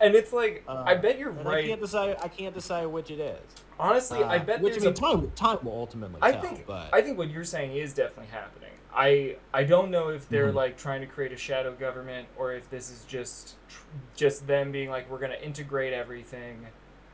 [0.00, 1.64] And it's like Uh, I bet you're right.
[1.64, 2.16] I can't decide.
[2.22, 3.38] I can't decide which it is.
[3.78, 6.40] Honestly, I Uh, bet which there's I mean, a time time will ultimately I tell.
[6.42, 8.70] think but I think what you're saying is definitely happening.
[8.94, 10.54] I I don't know if they're Mhm.
[10.54, 13.82] like trying to create a shadow government or if this is just tr-
[14.16, 16.66] just them being like we're going to integrate everything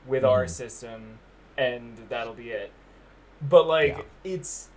[0.06, 0.50] with our Mhm.
[0.50, 1.18] system
[1.58, 2.70] and that'll be it.
[3.42, 4.32] But like Yeah.
[4.32, 4.68] it's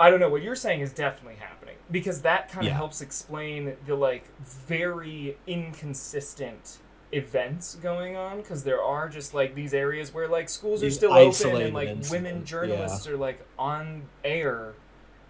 [0.00, 2.76] I don't know what you're saying is definitely happening because that kind of Yeah.
[2.76, 6.78] helps explain the like very inconsistent
[7.12, 11.12] events going on because there are just like these areas where like schools are still
[11.12, 11.98] open and like women
[12.38, 14.74] incidents, journalists are like on air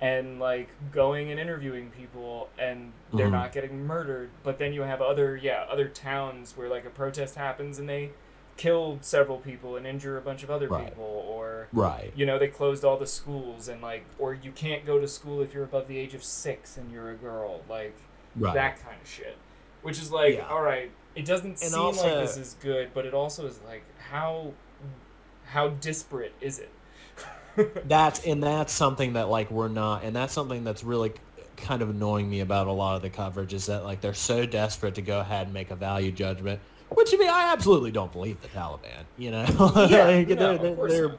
[0.00, 3.32] and like going and interviewing people and they're Mhm.
[3.32, 7.34] not getting murdered but then you have other yeah other towns where like a protest
[7.34, 8.10] happens and they
[8.56, 10.88] kill several people and injure a bunch of other Right.
[10.88, 12.12] people or right.
[12.16, 15.42] you know they closed all the schools and like or you can't go to school
[15.42, 17.94] if you're above the age of six and you're a girl like
[18.34, 18.54] Right.
[18.54, 19.36] that kind of shit
[19.82, 20.48] which is like Yeah.
[20.48, 23.60] all right it doesn't And seem also- like this is good but it also is
[23.66, 24.52] like how
[25.46, 26.70] how disparate is it
[27.86, 31.12] that's and that's something that like we're not, and that's something that's really
[31.56, 34.44] kind of annoying me about a lot of the coverage is that like they're so
[34.44, 36.60] desperate to go ahead and make a value judgment.
[36.88, 39.04] Which I mean, I absolutely don't believe the Taliban.
[39.18, 39.44] You know,
[39.90, 41.14] yeah Like, no, they're, they're, they're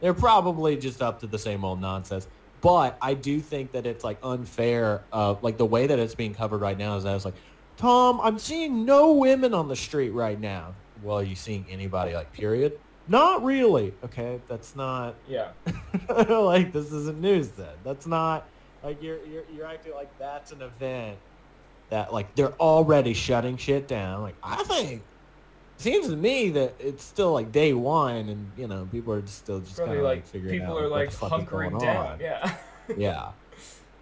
[0.00, 2.28] they're probably just up to the same old nonsense.
[2.60, 5.02] But I do think that it's like unfair.
[5.12, 7.34] Uh, like the way that it's being covered right now is that it's like,
[7.76, 10.74] Tom, I'm seeing no women on the street right now.
[11.02, 12.78] Well, are you seeing anybody like period?
[13.08, 13.92] Not really.
[14.04, 15.48] Okay, that's not yeah
[16.28, 17.74] like this isn't news then.
[17.82, 18.46] That's not
[18.82, 21.18] like you're you're you're acting like that's an event
[21.90, 24.22] that like they're already shutting shit down.
[24.22, 25.02] Like I think
[25.76, 29.60] seems to me that it's still like day one and you know people are still
[29.60, 32.20] just kind of like, like figuring people out are like hunkering down on.
[32.20, 32.54] yeah
[32.96, 33.30] yeah.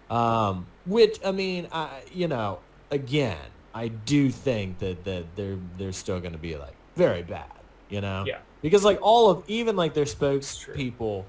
[0.09, 2.59] Um, which I mean, I you know,
[2.91, 3.39] again,
[3.73, 7.51] I do think that that they're they're still going to be like very bad,
[7.89, 8.23] you know.
[8.27, 8.39] Yeah.
[8.61, 11.25] Because like all of even like their spokespeople,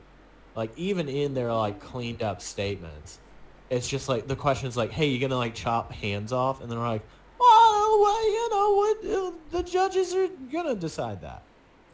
[0.55, 3.19] like even in their like cleaned up statements,
[3.75, 6.79] it's just like the question's like, hey, you gonna like chop hands off, and they're
[6.79, 7.03] like,
[7.39, 11.43] well, well you know what, uh, the judges are gonna decide that.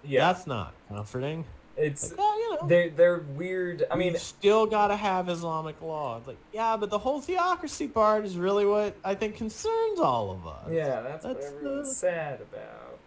[0.05, 1.45] yeah That's not comforting.
[1.77, 6.19] it's Like, you know, they they're weird i mean still gotta have Islamic law.
[6.19, 10.31] It's like, yeah, but the whole theocracy part is really what I think concerns all
[10.33, 10.69] of us.
[10.71, 12.99] yeah that's, what That's everyone's the- sad about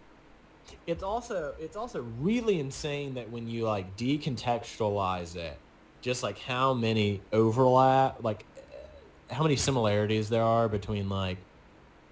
[0.86, 5.56] It's also it's also really insane that when you like decontextualize it,
[6.00, 8.44] just like how many overlap, like
[9.30, 11.38] how many similarities there are between like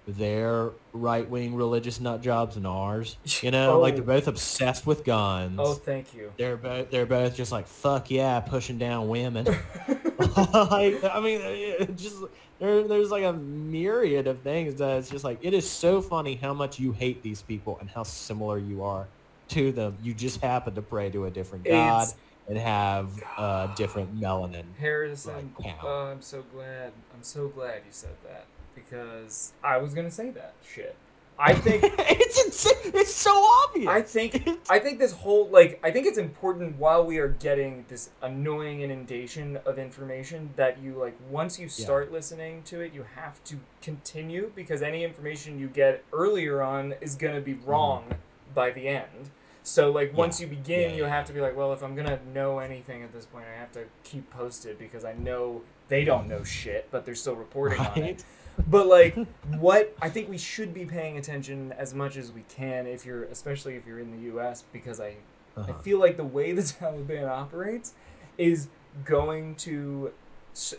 [0.05, 3.15] their right wing religious nut jobs and ours.
[3.41, 3.97] You know, like Oh.
[3.97, 5.57] they're both obsessed with guns.
[5.61, 9.45] oh thank you They're both they're both just like fuck yeah, pushing down women.
[9.47, 12.17] like I mean, uh, just
[12.59, 16.35] there, there's like a myriad of things that it's just like it is so funny
[16.35, 19.07] how much you hate these people and how similar you are
[19.49, 19.97] to them.
[20.03, 22.15] You just happen to pray to a different god It's-
[22.47, 24.65] and have uh, different melanin.
[24.79, 26.91] Harrison, Like, oh, I'm so glad.
[27.13, 30.95] I'm so glad you said that because I was gonna say that shit.
[31.39, 32.91] I think it's insane.
[32.93, 33.87] It's so obvious.
[33.87, 37.85] I think I think this whole like I think it's important while we are getting
[37.87, 41.85] this annoying inundation of information that you like once you Yeah.
[41.85, 46.93] start listening to it you have to continue because any information you get earlier on
[47.01, 48.13] is going to be wrong
[48.53, 49.31] by the end.
[49.63, 50.39] So like once.
[50.39, 50.47] Yeah.
[50.47, 52.59] you begin Yeah, you yeah, have to be like well if I'm going to know
[52.59, 56.43] anything at this point I have to keep posted because I know they don't know
[56.43, 58.23] shit but they're still reporting on it
[58.69, 59.15] but like
[59.59, 63.23] what i think we should be paying attention as much as we can if you're
[63.25, 65.15] especially if you're in the us because i
[65.57, 65.71] Uh-huh.
[65.71, 67.93] i feel like the way the taliban operates
[68.37, 68.69] is
[69.03, 70.11] going to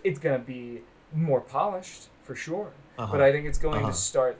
[0.04, 0.80] it's going to be
[1.12, 3.12] more polished for sure Uh-huh.
[3.12, 3.92] but i think it's going Uh-huh.
[3.92, 4.36] to start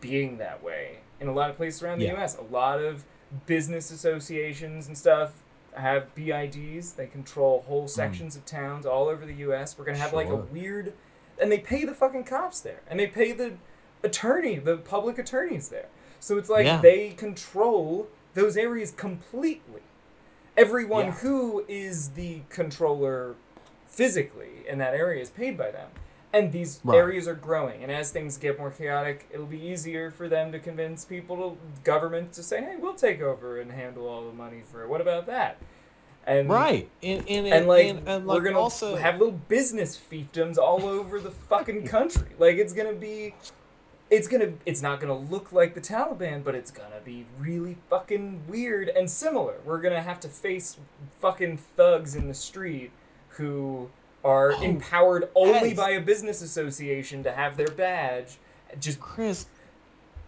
[0.00, 3.04] being that way in a lot of places around the us a lot of
[3.46, 5.42] business associations and stuff
[5.74, 10.00] have bids they control whole sections of towns all over the us we're going to
[10.02, 10.50] have like a Mm.
[10.50, 10.92] Weird
[11.40, 13.54] and they pay the fucking cops there and they pay the
[14.02, 16.80] attorney the public attorneys there so it's like Yeah.
[16.80, 19.82] they control those areas completely
[20.56, 21.12] everyone Yeah.
[21.12, 23.34] who is the controller
[23.86, 25.88] physically in that area is paid by them
[26.36, 26.96] and these Right.
[26.96, 30.58] areas are growing and as things get more chaotic it'll be easier for them to
[30.58, 34.62] convince people to government to say hey we'll take over and handle all the money
[34.70, 35.56] for it what about that
[36.26, 40.58] and right, and and, and like, and, and, we're gonna also have little business fiefdoms
[40.58, 42.26] all over the fucking country.
[42.36, 43.36] Like it's gonna be,
[44.10, 48.42] it's gonna, it's not gonna look like the Taliban, but it's gonna be really fucking
[48.48, 49.54] weird and similar.
[49.64, 50.76] We're gonna have to face
[51.20, 52.90] fucking thugs in the street
[53.36, 53.90] who
[54.26, 55.76] are Oh, empowered only yes.
[55.76, 58.36] by a business association to have their badge.
[58.80, 59.46] Just Chris,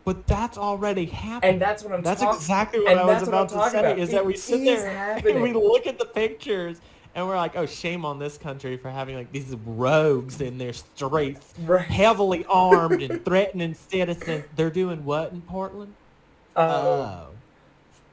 [0.04, 1.54] but that's already happening.
[1.54, 2.36] and that's what I'm That's talking.
[2.38, 3.78] exactly what I was that's what I'm about to say.
[3.80, 3.98] about.
[3.98, 6.80] Is that It we sit there and we look at the pictures
[7.14, 10.72] and we're like, oh, shame on this country for having like these rogues in their
[10.72, 11.84] streets, Right.
[11.84, 14.44] heavily armed and threatening citizens.
[14.54, 15.94] They're doing what in Portland?
[16.54, 17.24] Uh,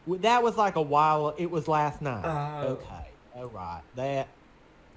[0.07, 1.33] Oh, that was like a while.
[1.37, 2.23] It was last night.
[2.25, 2.67] Oh.
[2.73, 3.81] Okay, all right.
[3.95, 4.27] That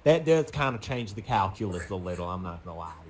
[0.03, 2.29] that does kind of change the calculus a little.
[2.29, 2.93] I'm not gonna lie.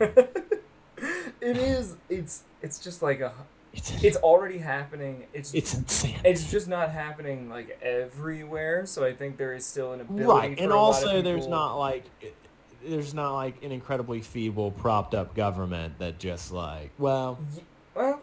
[1.41, 1.95] it is.
[2.09, 2.43] It's.
[2.61, 3.31] It's just like a.
[3.73, 5.25] It's It's already happening.
[5.33, 5.53] It's.
[5.53, 6.19] it's insane.
[6.25, 8.85] It's just not happening like everywhere.
[8.85, 10.25] So I think there is still an ability.
[10.25, 12.03] right and a lot of also there's not like
[12.83, 17.37] there's not like an incredibly feeble propped up government that just like well
[17.93, 18.21] Well,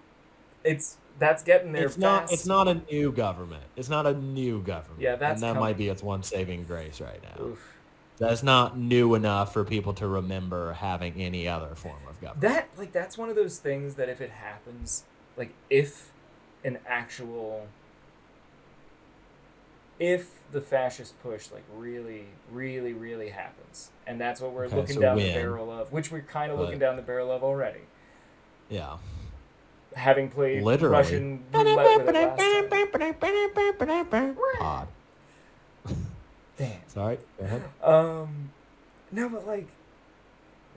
[0.64, 1.84] it's that's getting there.
[1.84, 5.42] it's not it's not a new government it's not a new government Yeah, that's and
[5.42, 5.60] that coming.
[5.62, 7.75] might be its one saving grace right now Oof.
[8.18, 12.68] That's not new enough for people to remember having any other form of government That
[12.78, 15.04] like that's one of those things that if it happens,
[15.36, 16.10] like if
[16.64, 17.66] an actual
[19.98, 24.94] if the fascist push like really, really, really happens, and that's what we're Okay, looking
[24.96, 27.42] so down the barrel of, which we're kind of But- looking down the barrel of
[27.42, 27.80] already,
[28.68, 28.96] yeah
[29.94, 30.92] having played Literally.
[30.94, 34.36] Russian roulette with it last time.
[34.58, 34.88] Pod.
[36.56, 36.80] Damn.
[36.88, 37.18] sorry
[37.82, 38.50] Um,
[39.12, 39.68] no, but like,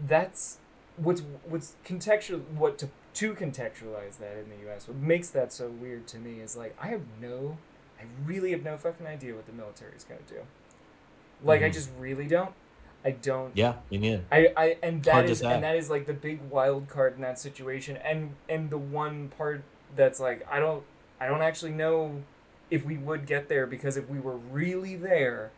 [0.05, 0.57] that's
[0.97, 2.41] what's what's contextual.
[2.55, 4.87] What to to contextualize that in the U.S.
[4.87, 7.57] What makes that so weird to me is like I have no,
[7.99, 10.41] I really have no fucking idea what the military is gonna do.
[11.43, 11.73] Like I Mhm.
[11.73, 12.53] just really don't.
[13.03, 13.55] I don't.
[13.55, 16.13] yeah me neither I, I and hard that to is and that is like the
[16.13, 19.63] big wild card in that situation and and the one part
[19.95, 20.83] that's like I don't
[21.17, 22.23] I don't actually know
[22.69, 25.51] if we would get there because if we were really there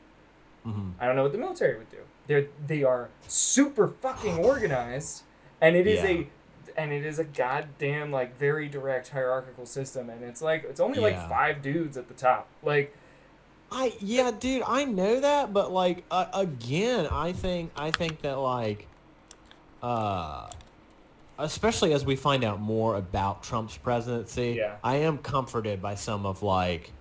[0.64, 1.98] hmm I don't know what the military would do.
[2.28, 5.24] They're they are super fucking organized,
[5.60, 6.10] and it is Yeah.
[6.10, 6.30] a
[6.78, 11.00] and it is a goddamn like very direct hierarchical system, and it's like it's only
[11.00, 12.48] like five dudes at the top.
[12.64, 12.96] Like
[13.72, 18.36] I yeah, dude, I know that, but like uh, again, I think I think that
[18.38, 18.88] like
[19.82, 20.50] uh
[21.40, 24.76] especially as we find out more about Trump's presidency, Yeah.
[24.84, 26.92] I am comforted by some of like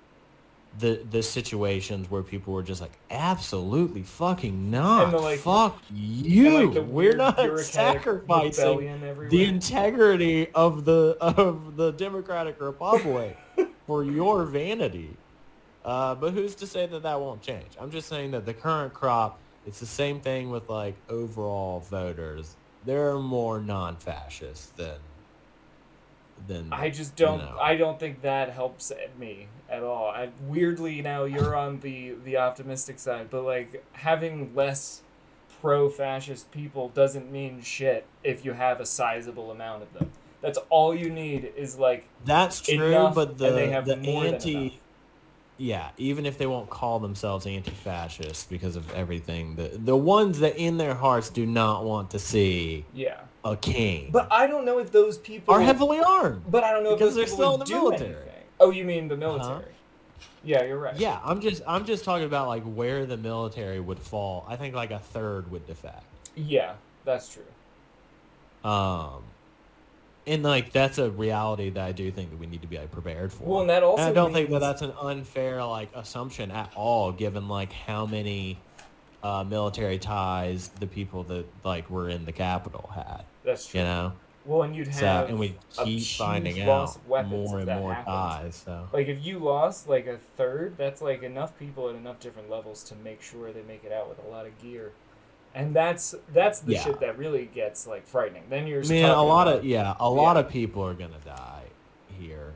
[0.79, 6.71] the the situations where people were just like absolutely fucking not the, like- fuck you
[6.71, 13.37] like, we're not sacrificing the integrity of the of the Democratic Republic
[13.87, 15.11] for your vanity.
[15.85, 17.67] Uh, but who's to say that that won't change?
[17.81, 22.57] I'm just saying that the current crop, it's the same thing with like overall voters.
[22.85, 24.97] They're more non-fascist than
[26.47, 27.39] than I just don't.
[27.39, 27.59] know.
[27.61, 30.11] I don't think that helps me at all.
[30.11, 35.03] I weirdly now you're on the the optimistic side, but like having less
[35.61, 40.11] pro-fascist people doesn't mean shit if you have a sizable amount of them.
[40.41, 44.81] That's all you need is like That's true, but the they have the anti
[45.59, 50.57] yeah, even if they won't call themselves anti-fascist because of everything, the the ones that
[50.57, 53.21] in their hearts do not want to see yeah.
[53.43, 56.43] A king But I don't know if those people are heavily armed.
[56.51, 58.23] But I don't know because if they're those people still in the military.
[58.23, 58.45] anything.
[58.61, 59.73] Oh, you mean the military?
[60.43, 60.97] Yeah, you're right.
[60.97, 64.47] Yeah, I'm just I'm just talking about like where the military would fall.
[64.49, 66.05] I think like a third would defect.
[66.35, 66.75] Yeah,
[67.05, 68.71] that's true.
[68.71, 69.23] Um,
[70.27, 72.91] and like that's a reality that I do think that we need to be like
[72.91, 73.45] prepared for.
[73.45, 76.73] Well, and that also And I don't think that that's an unfair like assumption at
[76.75, 78.59] all, given like how many
[79.23, 83.25] uh, military ties the people that like were in the Capitol had.
[83.45, 83.81] That's true.
[83.81, 84.13] You know,
[84.45, 87.19] Well, and you'd so have and we keep finding out more
[87.59, 88.57] and more ties.
[88.65, 92.51] So Like if you lost like a third, that's like enough people at enough different
[92.51, 94.93] levels to make sure they make it out with a lot of gear.
[95.55, 96.85] And that's that's the Yeah.
[96.85, 98.45] shit that really gets like frightening.
[98.49, 100.41] Then you're man, a lot of yeah, a lot Yeah.
[100.43, 101.65] of people are gonna die
[102.19, 102.55] here.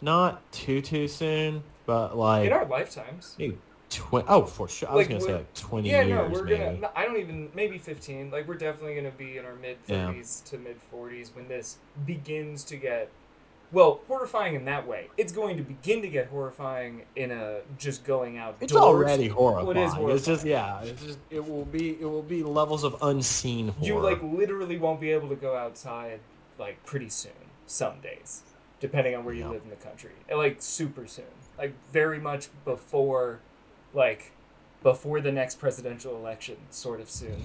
[0.00, 3.34] Not too too soon, but like in our lifetimes.
[3.38, 3.58] maybe
[3.94, 4.88] twi- Oh, for sure.
[4.90, 6.32] I was Like, gonna say like twenty Yeah, years.
[6.32, 6.58] no, we're maybe.
[6.58, 6.90] gonna.
[6.96, 8.30] I don't even maybe fifteen.
[8.30, 10.06] Like we're definitely gonna be in our mid Yeah.
[10.06, 13.08] thirties to mid forties when this begins to get,
[13.72, 15.08] well, horrifying in that way.
[15.16, 18.56] It's going to begin to get horrifying in a just going out.
[18.60, 19.66] It's already horrifying.
[19.66, 19.76] Well,
[20.10, 20.82] it is It's just yeah.
[20.82, 23.86] It's just it will be it will be levels of unseen horror.
[23.86, 26.20] You like literally won't be able to go outside
[26.58, 27.32] like pretty soon.
[27.66, 28.42] Some days,
[28.78, 29.48] depending on where you Yeah.
[29.50, 31.24] live in the country, and, like super soon,
[31.56, 33.40] like very much before
[33.94, 34.32] like
[34.82, 37.42] before the next presidential election, sort of soon.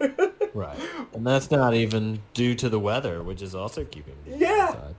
[0.54, 0.78] Right.
[1.12, 4.68] And that's not even due to the weather, which is also keeping me Yeah.
[4.68, 4.94] inside.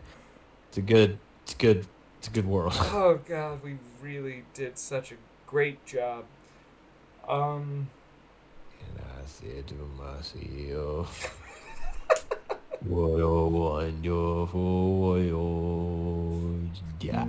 [0.70, 1.88] It's a good it's good
[2.20, 2.74] it's a good world.
[2.78, 5.16] oh god, we really did such a
[5.48, 6.26] great job.
[7.28, 7.90] Um
[8.88, 11.42] And I said to myself,
[12.82, 16.70] What a wonderful world.
[17.02, 17.26] Yeah.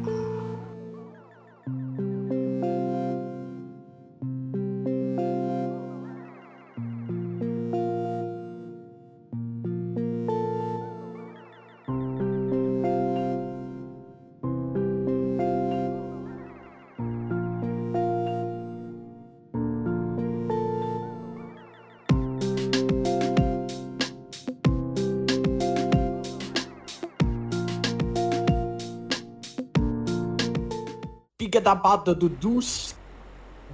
[31.68, 32.94] About the deuce.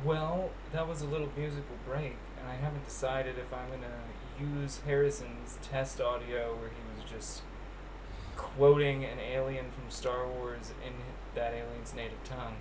[0.05, 4.81] well, that was a little musical break, and I haven't decided if I'm gonna use
[4.85, 7.43] Harrison's test audio where he was just
[8.37, 10.93] quoting an alien from Star Wars in
[11.35, 12.57] that alien's native tongue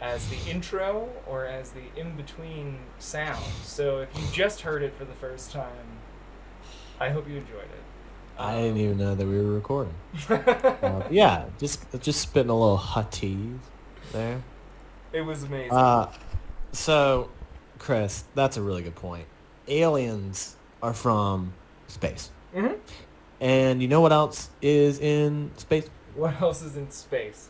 [0.00, 3.44] as the intro or as the in between sound.
[3.62, 5.98] So if you just heard it for the first time,
[6.98, 7.82] I hope you enjoyed it.
[8.38, 9.94] I didn't even know that we were recording.
[10.30, 13.58] Uh, yeah, just just spitting a little Huttese
[14.12, 14.42] there.
[15.12, 15.72] it was amazing.
[15.72, 16.10] Uh,
[16.72, 17.30] so,
[17.78, 19.26] Chris, that's a really good point.
[19.68, 21.52] Aliens are from
[21.88, 22.30] space.
[22.54, 22.74] hmm
[23.40, 25.88] And you know what else is in space?
[26.14, 27.48] What else is in space?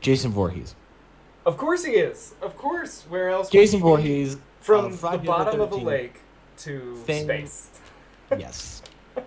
[0.00, 0.74] Jason Voorhees.
[1.44, 2.34] Of course he is.
[2.42, 3.04] Of course.
[3.08, 3.46] Where else?
[3.48, 3.88] would Jason he be?
[3.88, 6.20] Voorhees, From uh, the bottom of a lake
[6.58, 7.70] to thing- space.
[8.38, 8.82] yes,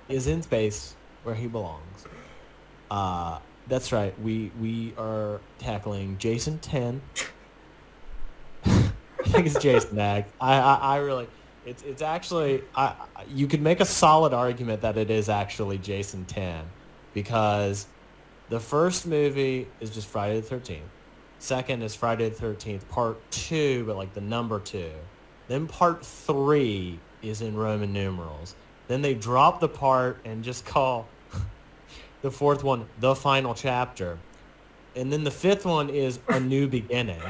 [0.08, 2.06] is in space where he belongs.
[2.90, 4.20] Uh, that's right.
[4.22, 7.02] We we are tackling Jason Ten.
[8.66, 10.26] I think it's Jason Tag.
[10.40, 11.28] I I really.
[11.66, 15.78] It's it's actually I I- you could make a solid argument that it is actually
[15.78, 16.66] Jason Ten,
[17.14, 17.88] because
[18.50, 20.90] the first movie is just Friday the Thirteenth.
[21.40, 24.92] Second is Friday the Thirteenth Part Two, but like the number two.
[25.48, 28.56] Then Part Three is in Roman numerals.
[28.88, 31.08] Then they drop the part and just call
[32.22, 34.18] the fourth one the final chapter.
[34.96, 37.22] And then the fifth one is a new beginning.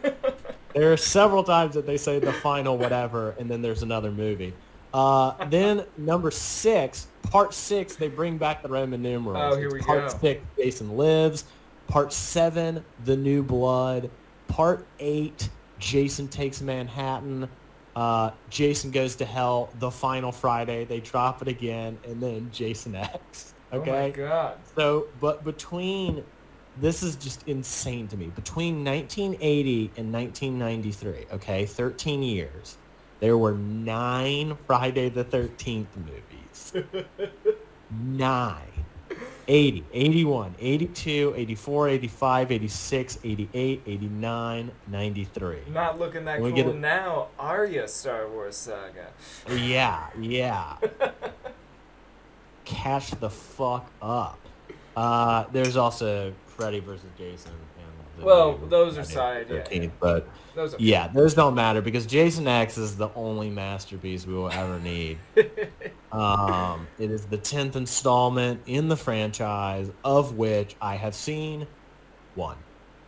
[0.74, 4.54] there are several times that they say the final whatever, and then there's another movie.
[4.94, 9.54] Uh, then number six, part six, they bring back the Roman numerals.
[9.54, 10.18] Oh, here we part go.
[10.20, 11.44] six, Jason lives.
[11.88, 14.10] Part seven, the new blood.
[14.48, 17.48] Part eight, Jason takes Manhattan.
[17.96, 19.70] Uh, Jason goes to hell.
[19.78, 23.54] The final Friday, they drop it again, and then Jason X.
[23.72, 23.90] Okay.
[23.90, 24.58] Oh my god.
[24.76, 26.24] So, but between,
[26.78, 28.26] this is just insane to me.
[28.26, 32.76] Between 1980 and 1993, okay, 13 years,
[33.20, 36.72] there were nine Friday the 13th movies.
[37.90, 38.68] nine.
[39.48, 45.58] 80, 81, 82, 84, 85, 86, 88, 89, 93.
[45.68, 49.08] Not looking that cool now, are ya, Star Wars Saga?
[49.50, 50.76] Yeah, yeah.
[52.64, 54.38] Catch the fuck up.
[54.96, 57.52] Uh, there's also Freddy versus Jason.
[58.16, 61.80] And Well, those are side, the yeah, 13th, But Those are yeah, those don't matter
[61.80, 65.18] because Jason X is the only masterpiece we will ever need.
[66.12, 71.66] um, it is the tenth installment in the franchise, of which I have seen
[72.34, 72.56] one.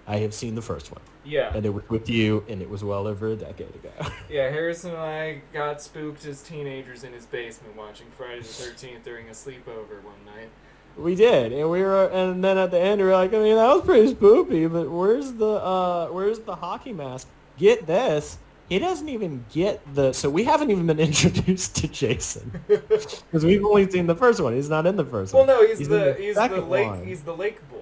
[0.06, 1.52] I have seen the first one, yeah.
[1.54, 3.90] and it was with you, and it was well over a decade ago.
[4.30, 9.04] Yeah, Harrison and I got spooked as teenagers in his basement watching Friday the 13th
[9.04, 10.48] during a sleepover one night.
[10.96, 13.56] We did, and we were, and then at the end we were like, I mean,
[13.56, 17.28] that was pretty spoopy, but where's the, uh, where's the hockey mask?
[17.58, 20.12] Get this, he doesn't even get the.
[20.12, 24.54] So we haven't even been introduced to Jason because we've only seen the first one.
[24.54, 25.48] He's not in the first Well, one.
[25.48, 27.06] Well, no, he's, in the he's the lake one.
[27.06, 27.78] he's the lake boy.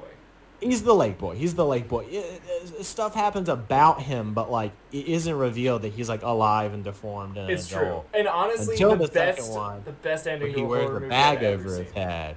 [0.63, 1.35] He's the lake boy.
[1.35, 2.05] He's the lake boy.
[2.11, 2.41] It-
[2.79, 6.83] it- stuff happens about him, but like it isn't revealed that he's like alive and
[6.85, 8.03] deformed and It's true.
[8.15, 11.09] And honestly, Until the, the second best one, the best ending he a wears the
[11.09, 11.95] bag over his seen.
[11.95, 12.37] head.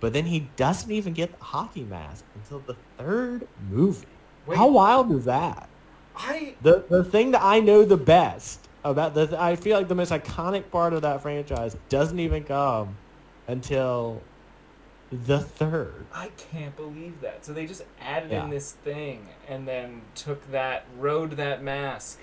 [0.00, 4.06] But then he doesn't even get the hockey mask until the third movie.
[4.46, 4.56] Wait.
[4.56, 5.68] How wild is that?
[6.16, 9.94] I The the thing that I know the best about the I feel like the
[9.94, 12.96] most iconic part of that franchise doesn't even come
[13.46, 14.20] until
[15.12, 16.06] the third.
[16.14, 17.44] I can't believe that.
[17.44, 18.44] So they just added Yeah.
[18.44, 22.20] in this thing and then took that rode that mask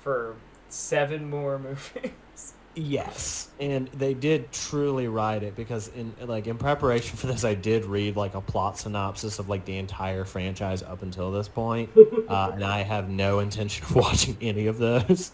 [0.00, 0.36] for
[0.68, 1.58] seven more
[1.94, 2.54] movies.
[2.76, 7.54] Yes, and they did truly write it because in like in preparation for this, I
[7.54, 11.90] did read like a plot synopsis of like the entire franchise up until this point,
[12.28, 15.32] uh, and I have no intention of watching any of those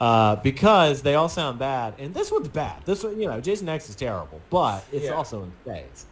[0.00, 1.94] uh, because they all sound bad.
[1.98, 2.84] And this one's bad.
[2.84, 5.12] This one, you know, Jason X is terrible, but it's Yeah.
[5.12, 6.06] also in space.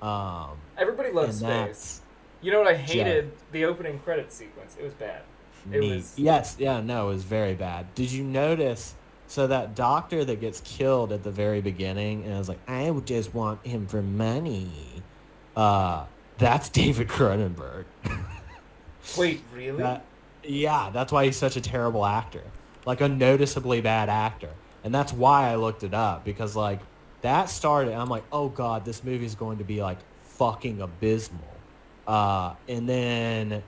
[0.00, 2.00] Um, Everybody loves space.
[2.40, 3.32] You know what I hated?
[3.52, 4.76] The opening credit sequence.
[4.78, 5.22] It was bad.
[5.72, 5.94] It neat.
[5.96, 7.94] was- Yes, yeah, no, it was very bad.
[7.94, 8.94] Did you notice?
[9.28, 12.90] So that doctor that gets killed at the very beginning, and I was like, I
[12.90, 14.70] would just want him for money.
[15.56, 16.04] Uh,
[16.36, 17.84] that's David Cronenberg.
[19.16, 19.78] Wait, really?
[19.78, 20.04] That,
[20.42, 22.42] yeah, that's why he's such a terrible actor.
[22.84, 24.50] Like a noticeably bad actor.
[24.84, 26.80] And that's why I looked it up because like
[27.20, 31.40] that started I'm like, "Oh god, this movie's going to be like fucking abysmal."
[32.06, 33.62] Uh and then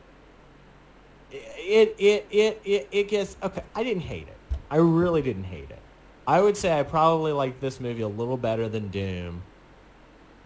[1.30, 4.36] it it it it, it gets okay, I didn't hate it.
[4.70, 5.78] I really didn't hate it.
[6.26, 9.42] I would say I probably like this movie a little better than Doom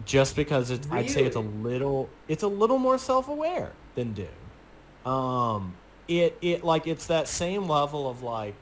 [0.05, 5.11] just because it's I'd say it's a little it's a little more self-aware than Doom
[5.11, 5.73] um
[6.09, 8.55] it it like it's that same level of like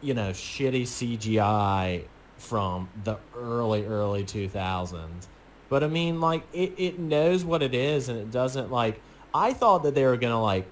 [0.00, 2.02] you know shitty cgi
[2.38, 5.28] from the early early 2000s
[5.68, 9.00] but i mean like it, it knows what it is and it doesn't like
[9.34, 10.66] i thought that they were gonna like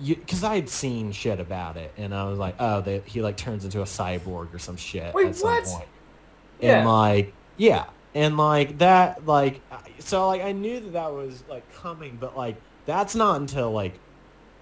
[0.00, 3.22] you because i had seen shit about it and i was like oh they, he
[3.22, 5.64] like turns into a cyborg or some shit Wait, at some what?
[5.64, 5.88] point
[6.60, 6.78] Yeah.
[6.78, 7.84] and like yeah
[8.14, 9.60] and like that like
[10.00, 13.94] so like i knew that that was like coming but like that's not until like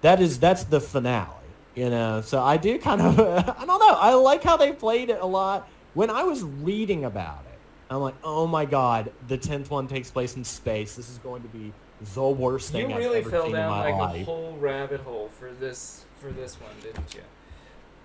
[0.03, 1.29] that is that's the finale
[1.75, 5.11] you know so i do kind of i don't know i like how they played
[5.11, 7.59] it a lot when i was reading about it
[7.91, 11.43] i'm like oh my god the 10th one takes place in space this is going
[11.43, 11.73] to be
[12.15, 14.25] the worst thing you really i've ever fell seen in down my like life a
[14.25, 17.23] whole rabbit hole for this for this one, didn't you?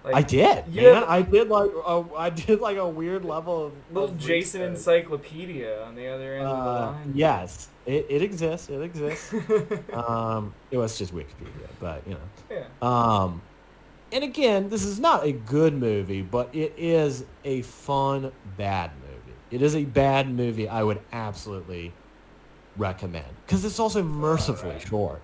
[0.05, 0.93] Like, I did, yeah.
[0.93, 1.03] man.
[1.05, 4.77] I did like a, I did like a weird level of Little Jason research.
[4.77, 7.11] Encyclopedia on the other end of the Uh, line.
[7.13, 8.69] yes, it, it exists.
[8.69, 9.33] It exists.
[9.93, 12.19] um, it was just Wikipedia, but you know.
[12.49, 12.65] yeah.
[12.81, 13.41] Um,
[14.11, 19.38] and again, this is not a good movie, but it is a fun bad movie.
[19.51, 20.67] It is a bad movie.
[20.69, 21.91] I would absolutely
[22.77, 24.88] recommend because it's also mercifully Alright.
[24.88, 25.21] short.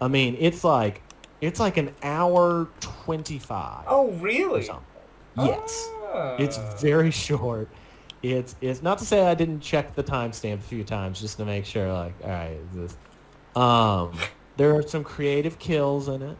[0.00, 1.02] I mean, it's like
[1.40, 3.84] it's like an hour twenty five.
[3.86, 4.68] Oh, really?
[5.36, 5.90] Yes.
[6.38, 6.76] It's Ah.
[6.80, 7.68] very short.
[8.22, 11.44] It's it's not to say I didn't check the timestamp a few times just to
[11.44, 12.96] make sure like all right is this
[13.54, 14.18] um
[14.56, 16.36] there are some creative kills in it.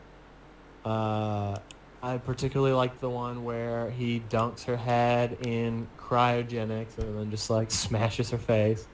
[0.84, 1.56] Uh
[2.02, 7.48] I particularly like the one where he dunks her head in cryogenics and then just
[7.50, 8.86] like smashes her face.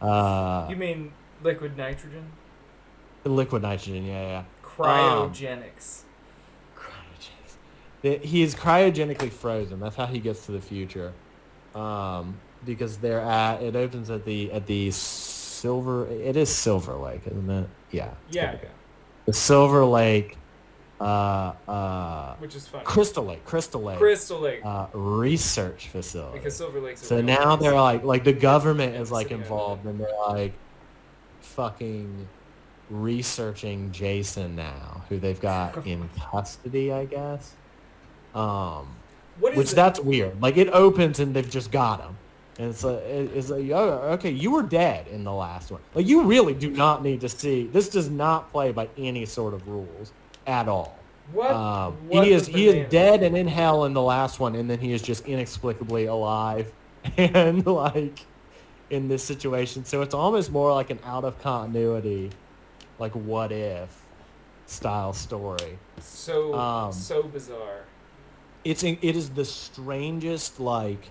[0.00, 1.12] Uh You mean
[1.42, 2.24] liquid nitrogen?
[3.24, 4.44] liquid nitrogen, yeah, yeah.
[4.62, 6.02] Cryogenics.
[6.76, 8.22] Cryogenics.
[8.22, 9.80] He is cryogenically frozen.
[9.80, 11.12] That's how he gets to the future.
[11.76, 16.06] Um, because they're at it opens at the at the silver.
[16.08, 17.68] It is Silver Lake, isn't it?
[17.90, 18.14] Yeah.
[18.30, 18.68] yeah, yeah.
[19.26, 20.36] The Silver Lake,
[21.00, 22.84] uh, uh, Which is funny.
[22.84, 24.60] Crystal Lake, Crystal Lake, Crystal Lake.
[24.64, 26.38] uh, research facility.
[26.38, 27.60] because Silver Lake's So now place.
[27.68, 30.52] they're like, like the government Yeah, is like involved, and they're like,
[31.40, 32.28] fucking
[32.90, 37.52] researching Jason now, who they've got in custody, I guess.
[38.34, 38.88] Um,
[39.40, 40.40] which that's weird.
[40.40, 42.16] Like it opens and they've just got him,
[42.58, 45.80] and it's like, it's like, oh, okay, you were dead in the last one.
[45.94, 47.66] Like you really do not need to see.
[47.66, 50.12] This does not play by any sort of rules
[50.46, 50.98] at all.
[51.32, 51.50] What?
[51.50, 54.70] Um, what he is he is dead and in hell in the last one, and
[54.70, 56.72] then he is just inexplicably alive,
[57.16, 58.20] and like
[58.90, 59.84] in this situation.
[59.84, 62.30] So it's almost more like an out of continuity,
[62.98, 64.02] like what if
[64.66, 65.78] style story.
[66.00, 67.84] So um, so bizarre.
[68.66, 71.10] It's it is the strangest like,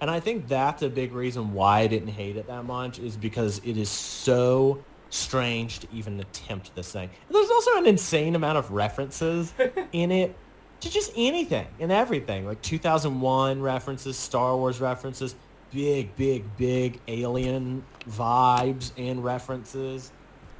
[0.00, 3.16] and I think that's a big reason why I didn't hate it that much is
[3.16, 7.08] because it is so strange to even attempt this thing.
[7.08, 9.54] And there's also an insane amount of references
[9.92, 10.36] in it
[10.80, 15.34] to just anything and everything, like 2001 references, Star Wars references,
[15.72, 20.12] big, big, big alien vibes and references.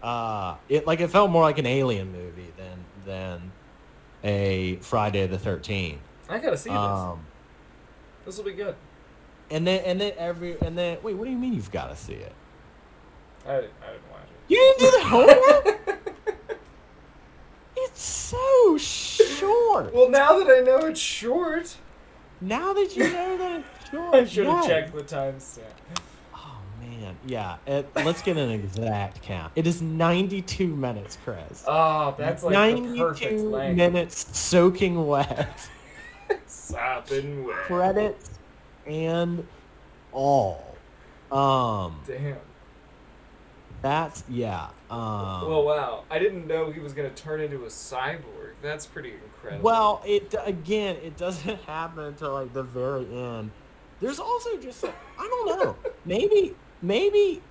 [0.03, 3.53] Uh, it like it felt more like an alien movie than than
[4.24, 5.99] a Friday the 13th.
[6.33, 6.78] I gotta see this.
[6.78, 7.24] Um,
[8.24, 8.74] This will be good.
[9.51, 11.97] and then and then every and then wait, what do you mean you've got to
[11.97, 12.33] see it?
[13.47, 14.53] I didn't, I didn't watch it.
[14.53, 16.59] You didn't do the homework.
[17.76, 19.93] it's so short.
[19.95, 21.76] well, now that I know it's short,
[22.41, 24.68] Now that you know that it's short, I should have yeah.
[24.68, 25.62] checked the timestamp.
[26.35, 27.57] Oh man, yeah.
[27.66, 29.53] It, let's get an exact count.
[29.57, 31.64] It is 92 minutes, Chris.
[31.66, 33.76] Oh, that's like the perfect 92 length.
[33.76, 35.68] minutes soaking wet.
[36.47, 37.57] Sopping wet.
[37.57, 38.30] credits
[38.87, 39.47] and
[40.12, 40.76] all.
[41.30, 42.37] Um, Damn.
[43.80, 44.68] that's yeah.
[44.91, 46.05] Um, well, wow.
[46.11, 48.53] I didn't know he was gonna turn into a cyborg.
[48.61, 49.62] That's pretty incredible.
[49.62, 53.51] Well, it again, it doesn't happen until like the very end.
[54.01, 55.76] There's also just I don't know.
[56.05, 57.43] maybe maybe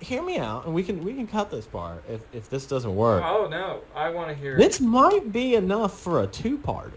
[0.00, 2.94] hear me out, and we can we can cut this part if if this doesn't
[2.94, 3.22] work.
[3.24, 4.56] Oh no, I want to hear.
[4.56, 6.92] This might be enough for a two-parter.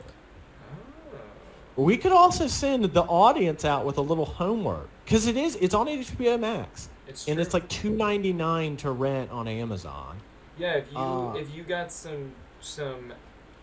[1.77, 5.73] We could also send the audience out with a little homework because it is it's
[5.75, 10.17] on HBO Max It's and it's like two ninety nine to rent on Amazon.
[10.57, 13.13] Yeah, if you Uh, if you got some some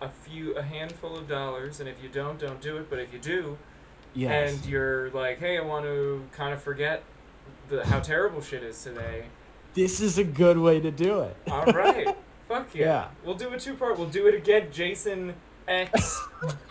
[0.01, 2.89] a few a handful of dollars, and if you don't, don't do it.
[2.89, 3.59] But if you do,
[4.15, 4.53] Yes.
[4.53, 7.03] and you're like, hey, I want to kind of forget
[7.69, 9.25] the how terrible shit is today.
[9.75, 11.37] this is a good way to do it.
[11.51, 12.17] All right,
[12.49, 12.87] fuck yeah.
[12.87, 13.09] Yeah.
[13.25, 13.99] We'll do a two part.
[13.99, 14.69] We'll do it again.
[14.71, 15.35] Jason
[15.69, 16.21] X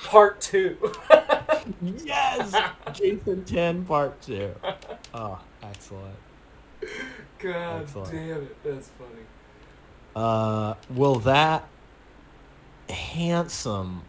[0.04, 0.78] Part Two.
[1.82, 2.56] yes,
[2.94, 4.54] Jason Ten Part Two.
[5.16, 6.16] Oh, excellent.
[7.38, 8.12] God Excellent.
[8.12, 9.22] damn it, that's funny.
[10.16, 11.68] Uh, will that
[12.90, 14.02] handsome,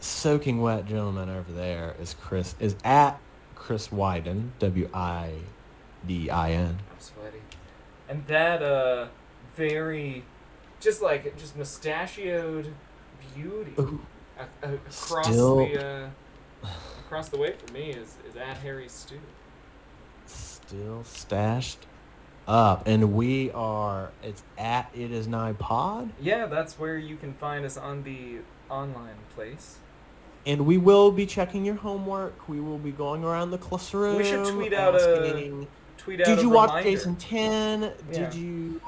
[0.00, 3.20] soaking wet gentleman over there is Chris is at
[3.54, 5.32] Chris Widin W I
[6.06, 6.78] D I N.
[6.90, 7.42] I'm sweaty.
[8.08, 9.08] And that uh,
[9.54, 10.24] very,
[10.80, 12.72] just like just mustachioed
[13.34, 14.00] beauty Ooh,
[14.62, 15.84] across Still- the
[16.64, 16.68] uh,
[17.06, 19.18] across the way from me is is at Harry Stew.
[20.26, 21.86] Still stashed
[22.48, 24.10] up, and we are.
[24.22, 28.38] It's at it is nigh pod, Yeah, that's where you can find us on the
[28.70, 29.76] online place.
[30.46, 32.48] and we will be checking your homework.
[32.48, 34.16] We will be going around the classroom.
[34.16, 35.66] We should tweet out a
[35.98, 36.82] Tweet out Did a you watch.
[36.82, 37.82] Jason Ten?
[37.82, 37.92] Yeah.
[38.30, 38.80] Did you?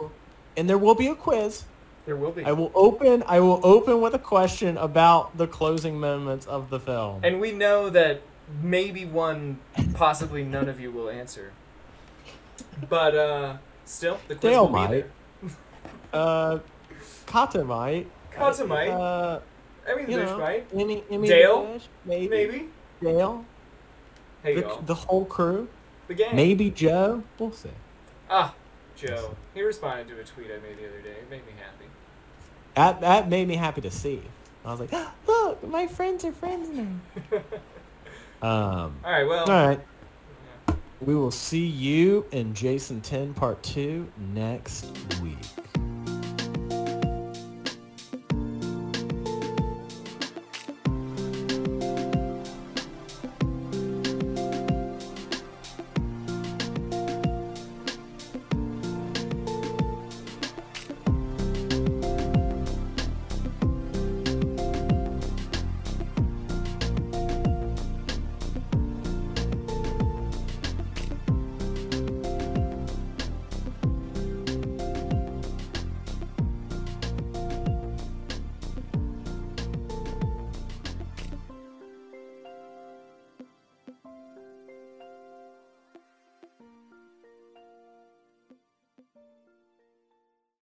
[0.56, 1.64] And there will be a quiz.
[2.06, 2.44] There will be.
[2.44, 3.22] I will open.
[3.26, 7.20] I will open with a question about the closing moments of the film.
[7.24, 8.20] And we know that
[8.62, 9.58] maybe one,
[9.94, 11.52] possibly none of you will answer.
[12.88, 14.90] But uh, still, the quiz Dale will might.
[14.90, 15.04] be
[16.12, 16.58] uh,
[17.26, 18.06] Kata might.
[18.30, 18.38] there.
[18.38, 18.88] Kata might.
[18.88, 19.40] Uh,
[19.88, 20.66] I mean, know, might.
[20.72, 21.72] Emmy, Emmy Dale?
[21.74, 22.28] Bish, maybe.
[22.28, 22.68] Maybe.
[23.02, 23.44] Dale.
[24.42, 24.82] Hey the, y'all.
[24.82, 25.68] the whole crew.
[26.08, 26.36] The gang.
[26.36, 27.22] Maybe Joe.
[27.38, 27.70] We'll see.
[28.30, 28.54] Ah,
[28.96, 29.36] Joe.
[29.54, 31.10] He responded to a tweet I made the other day.
[31.10, 31.90] It made me happy.
[32.74, 34.22] That that made me happy to see.
[34.64, 34.92] I was like,
[35.26, 37.40] look, my friends are friends now.
[38.42, 38.96] Um.
[39.02, 39.24] All right.
[39.26, 39.50] Well.
[39.50, 39.80] All right.
[40.68, 40.74] yeah.
[41.00, 44.84] We will see you in Jason 10 Part 2 next
[45.22, 45.38] week.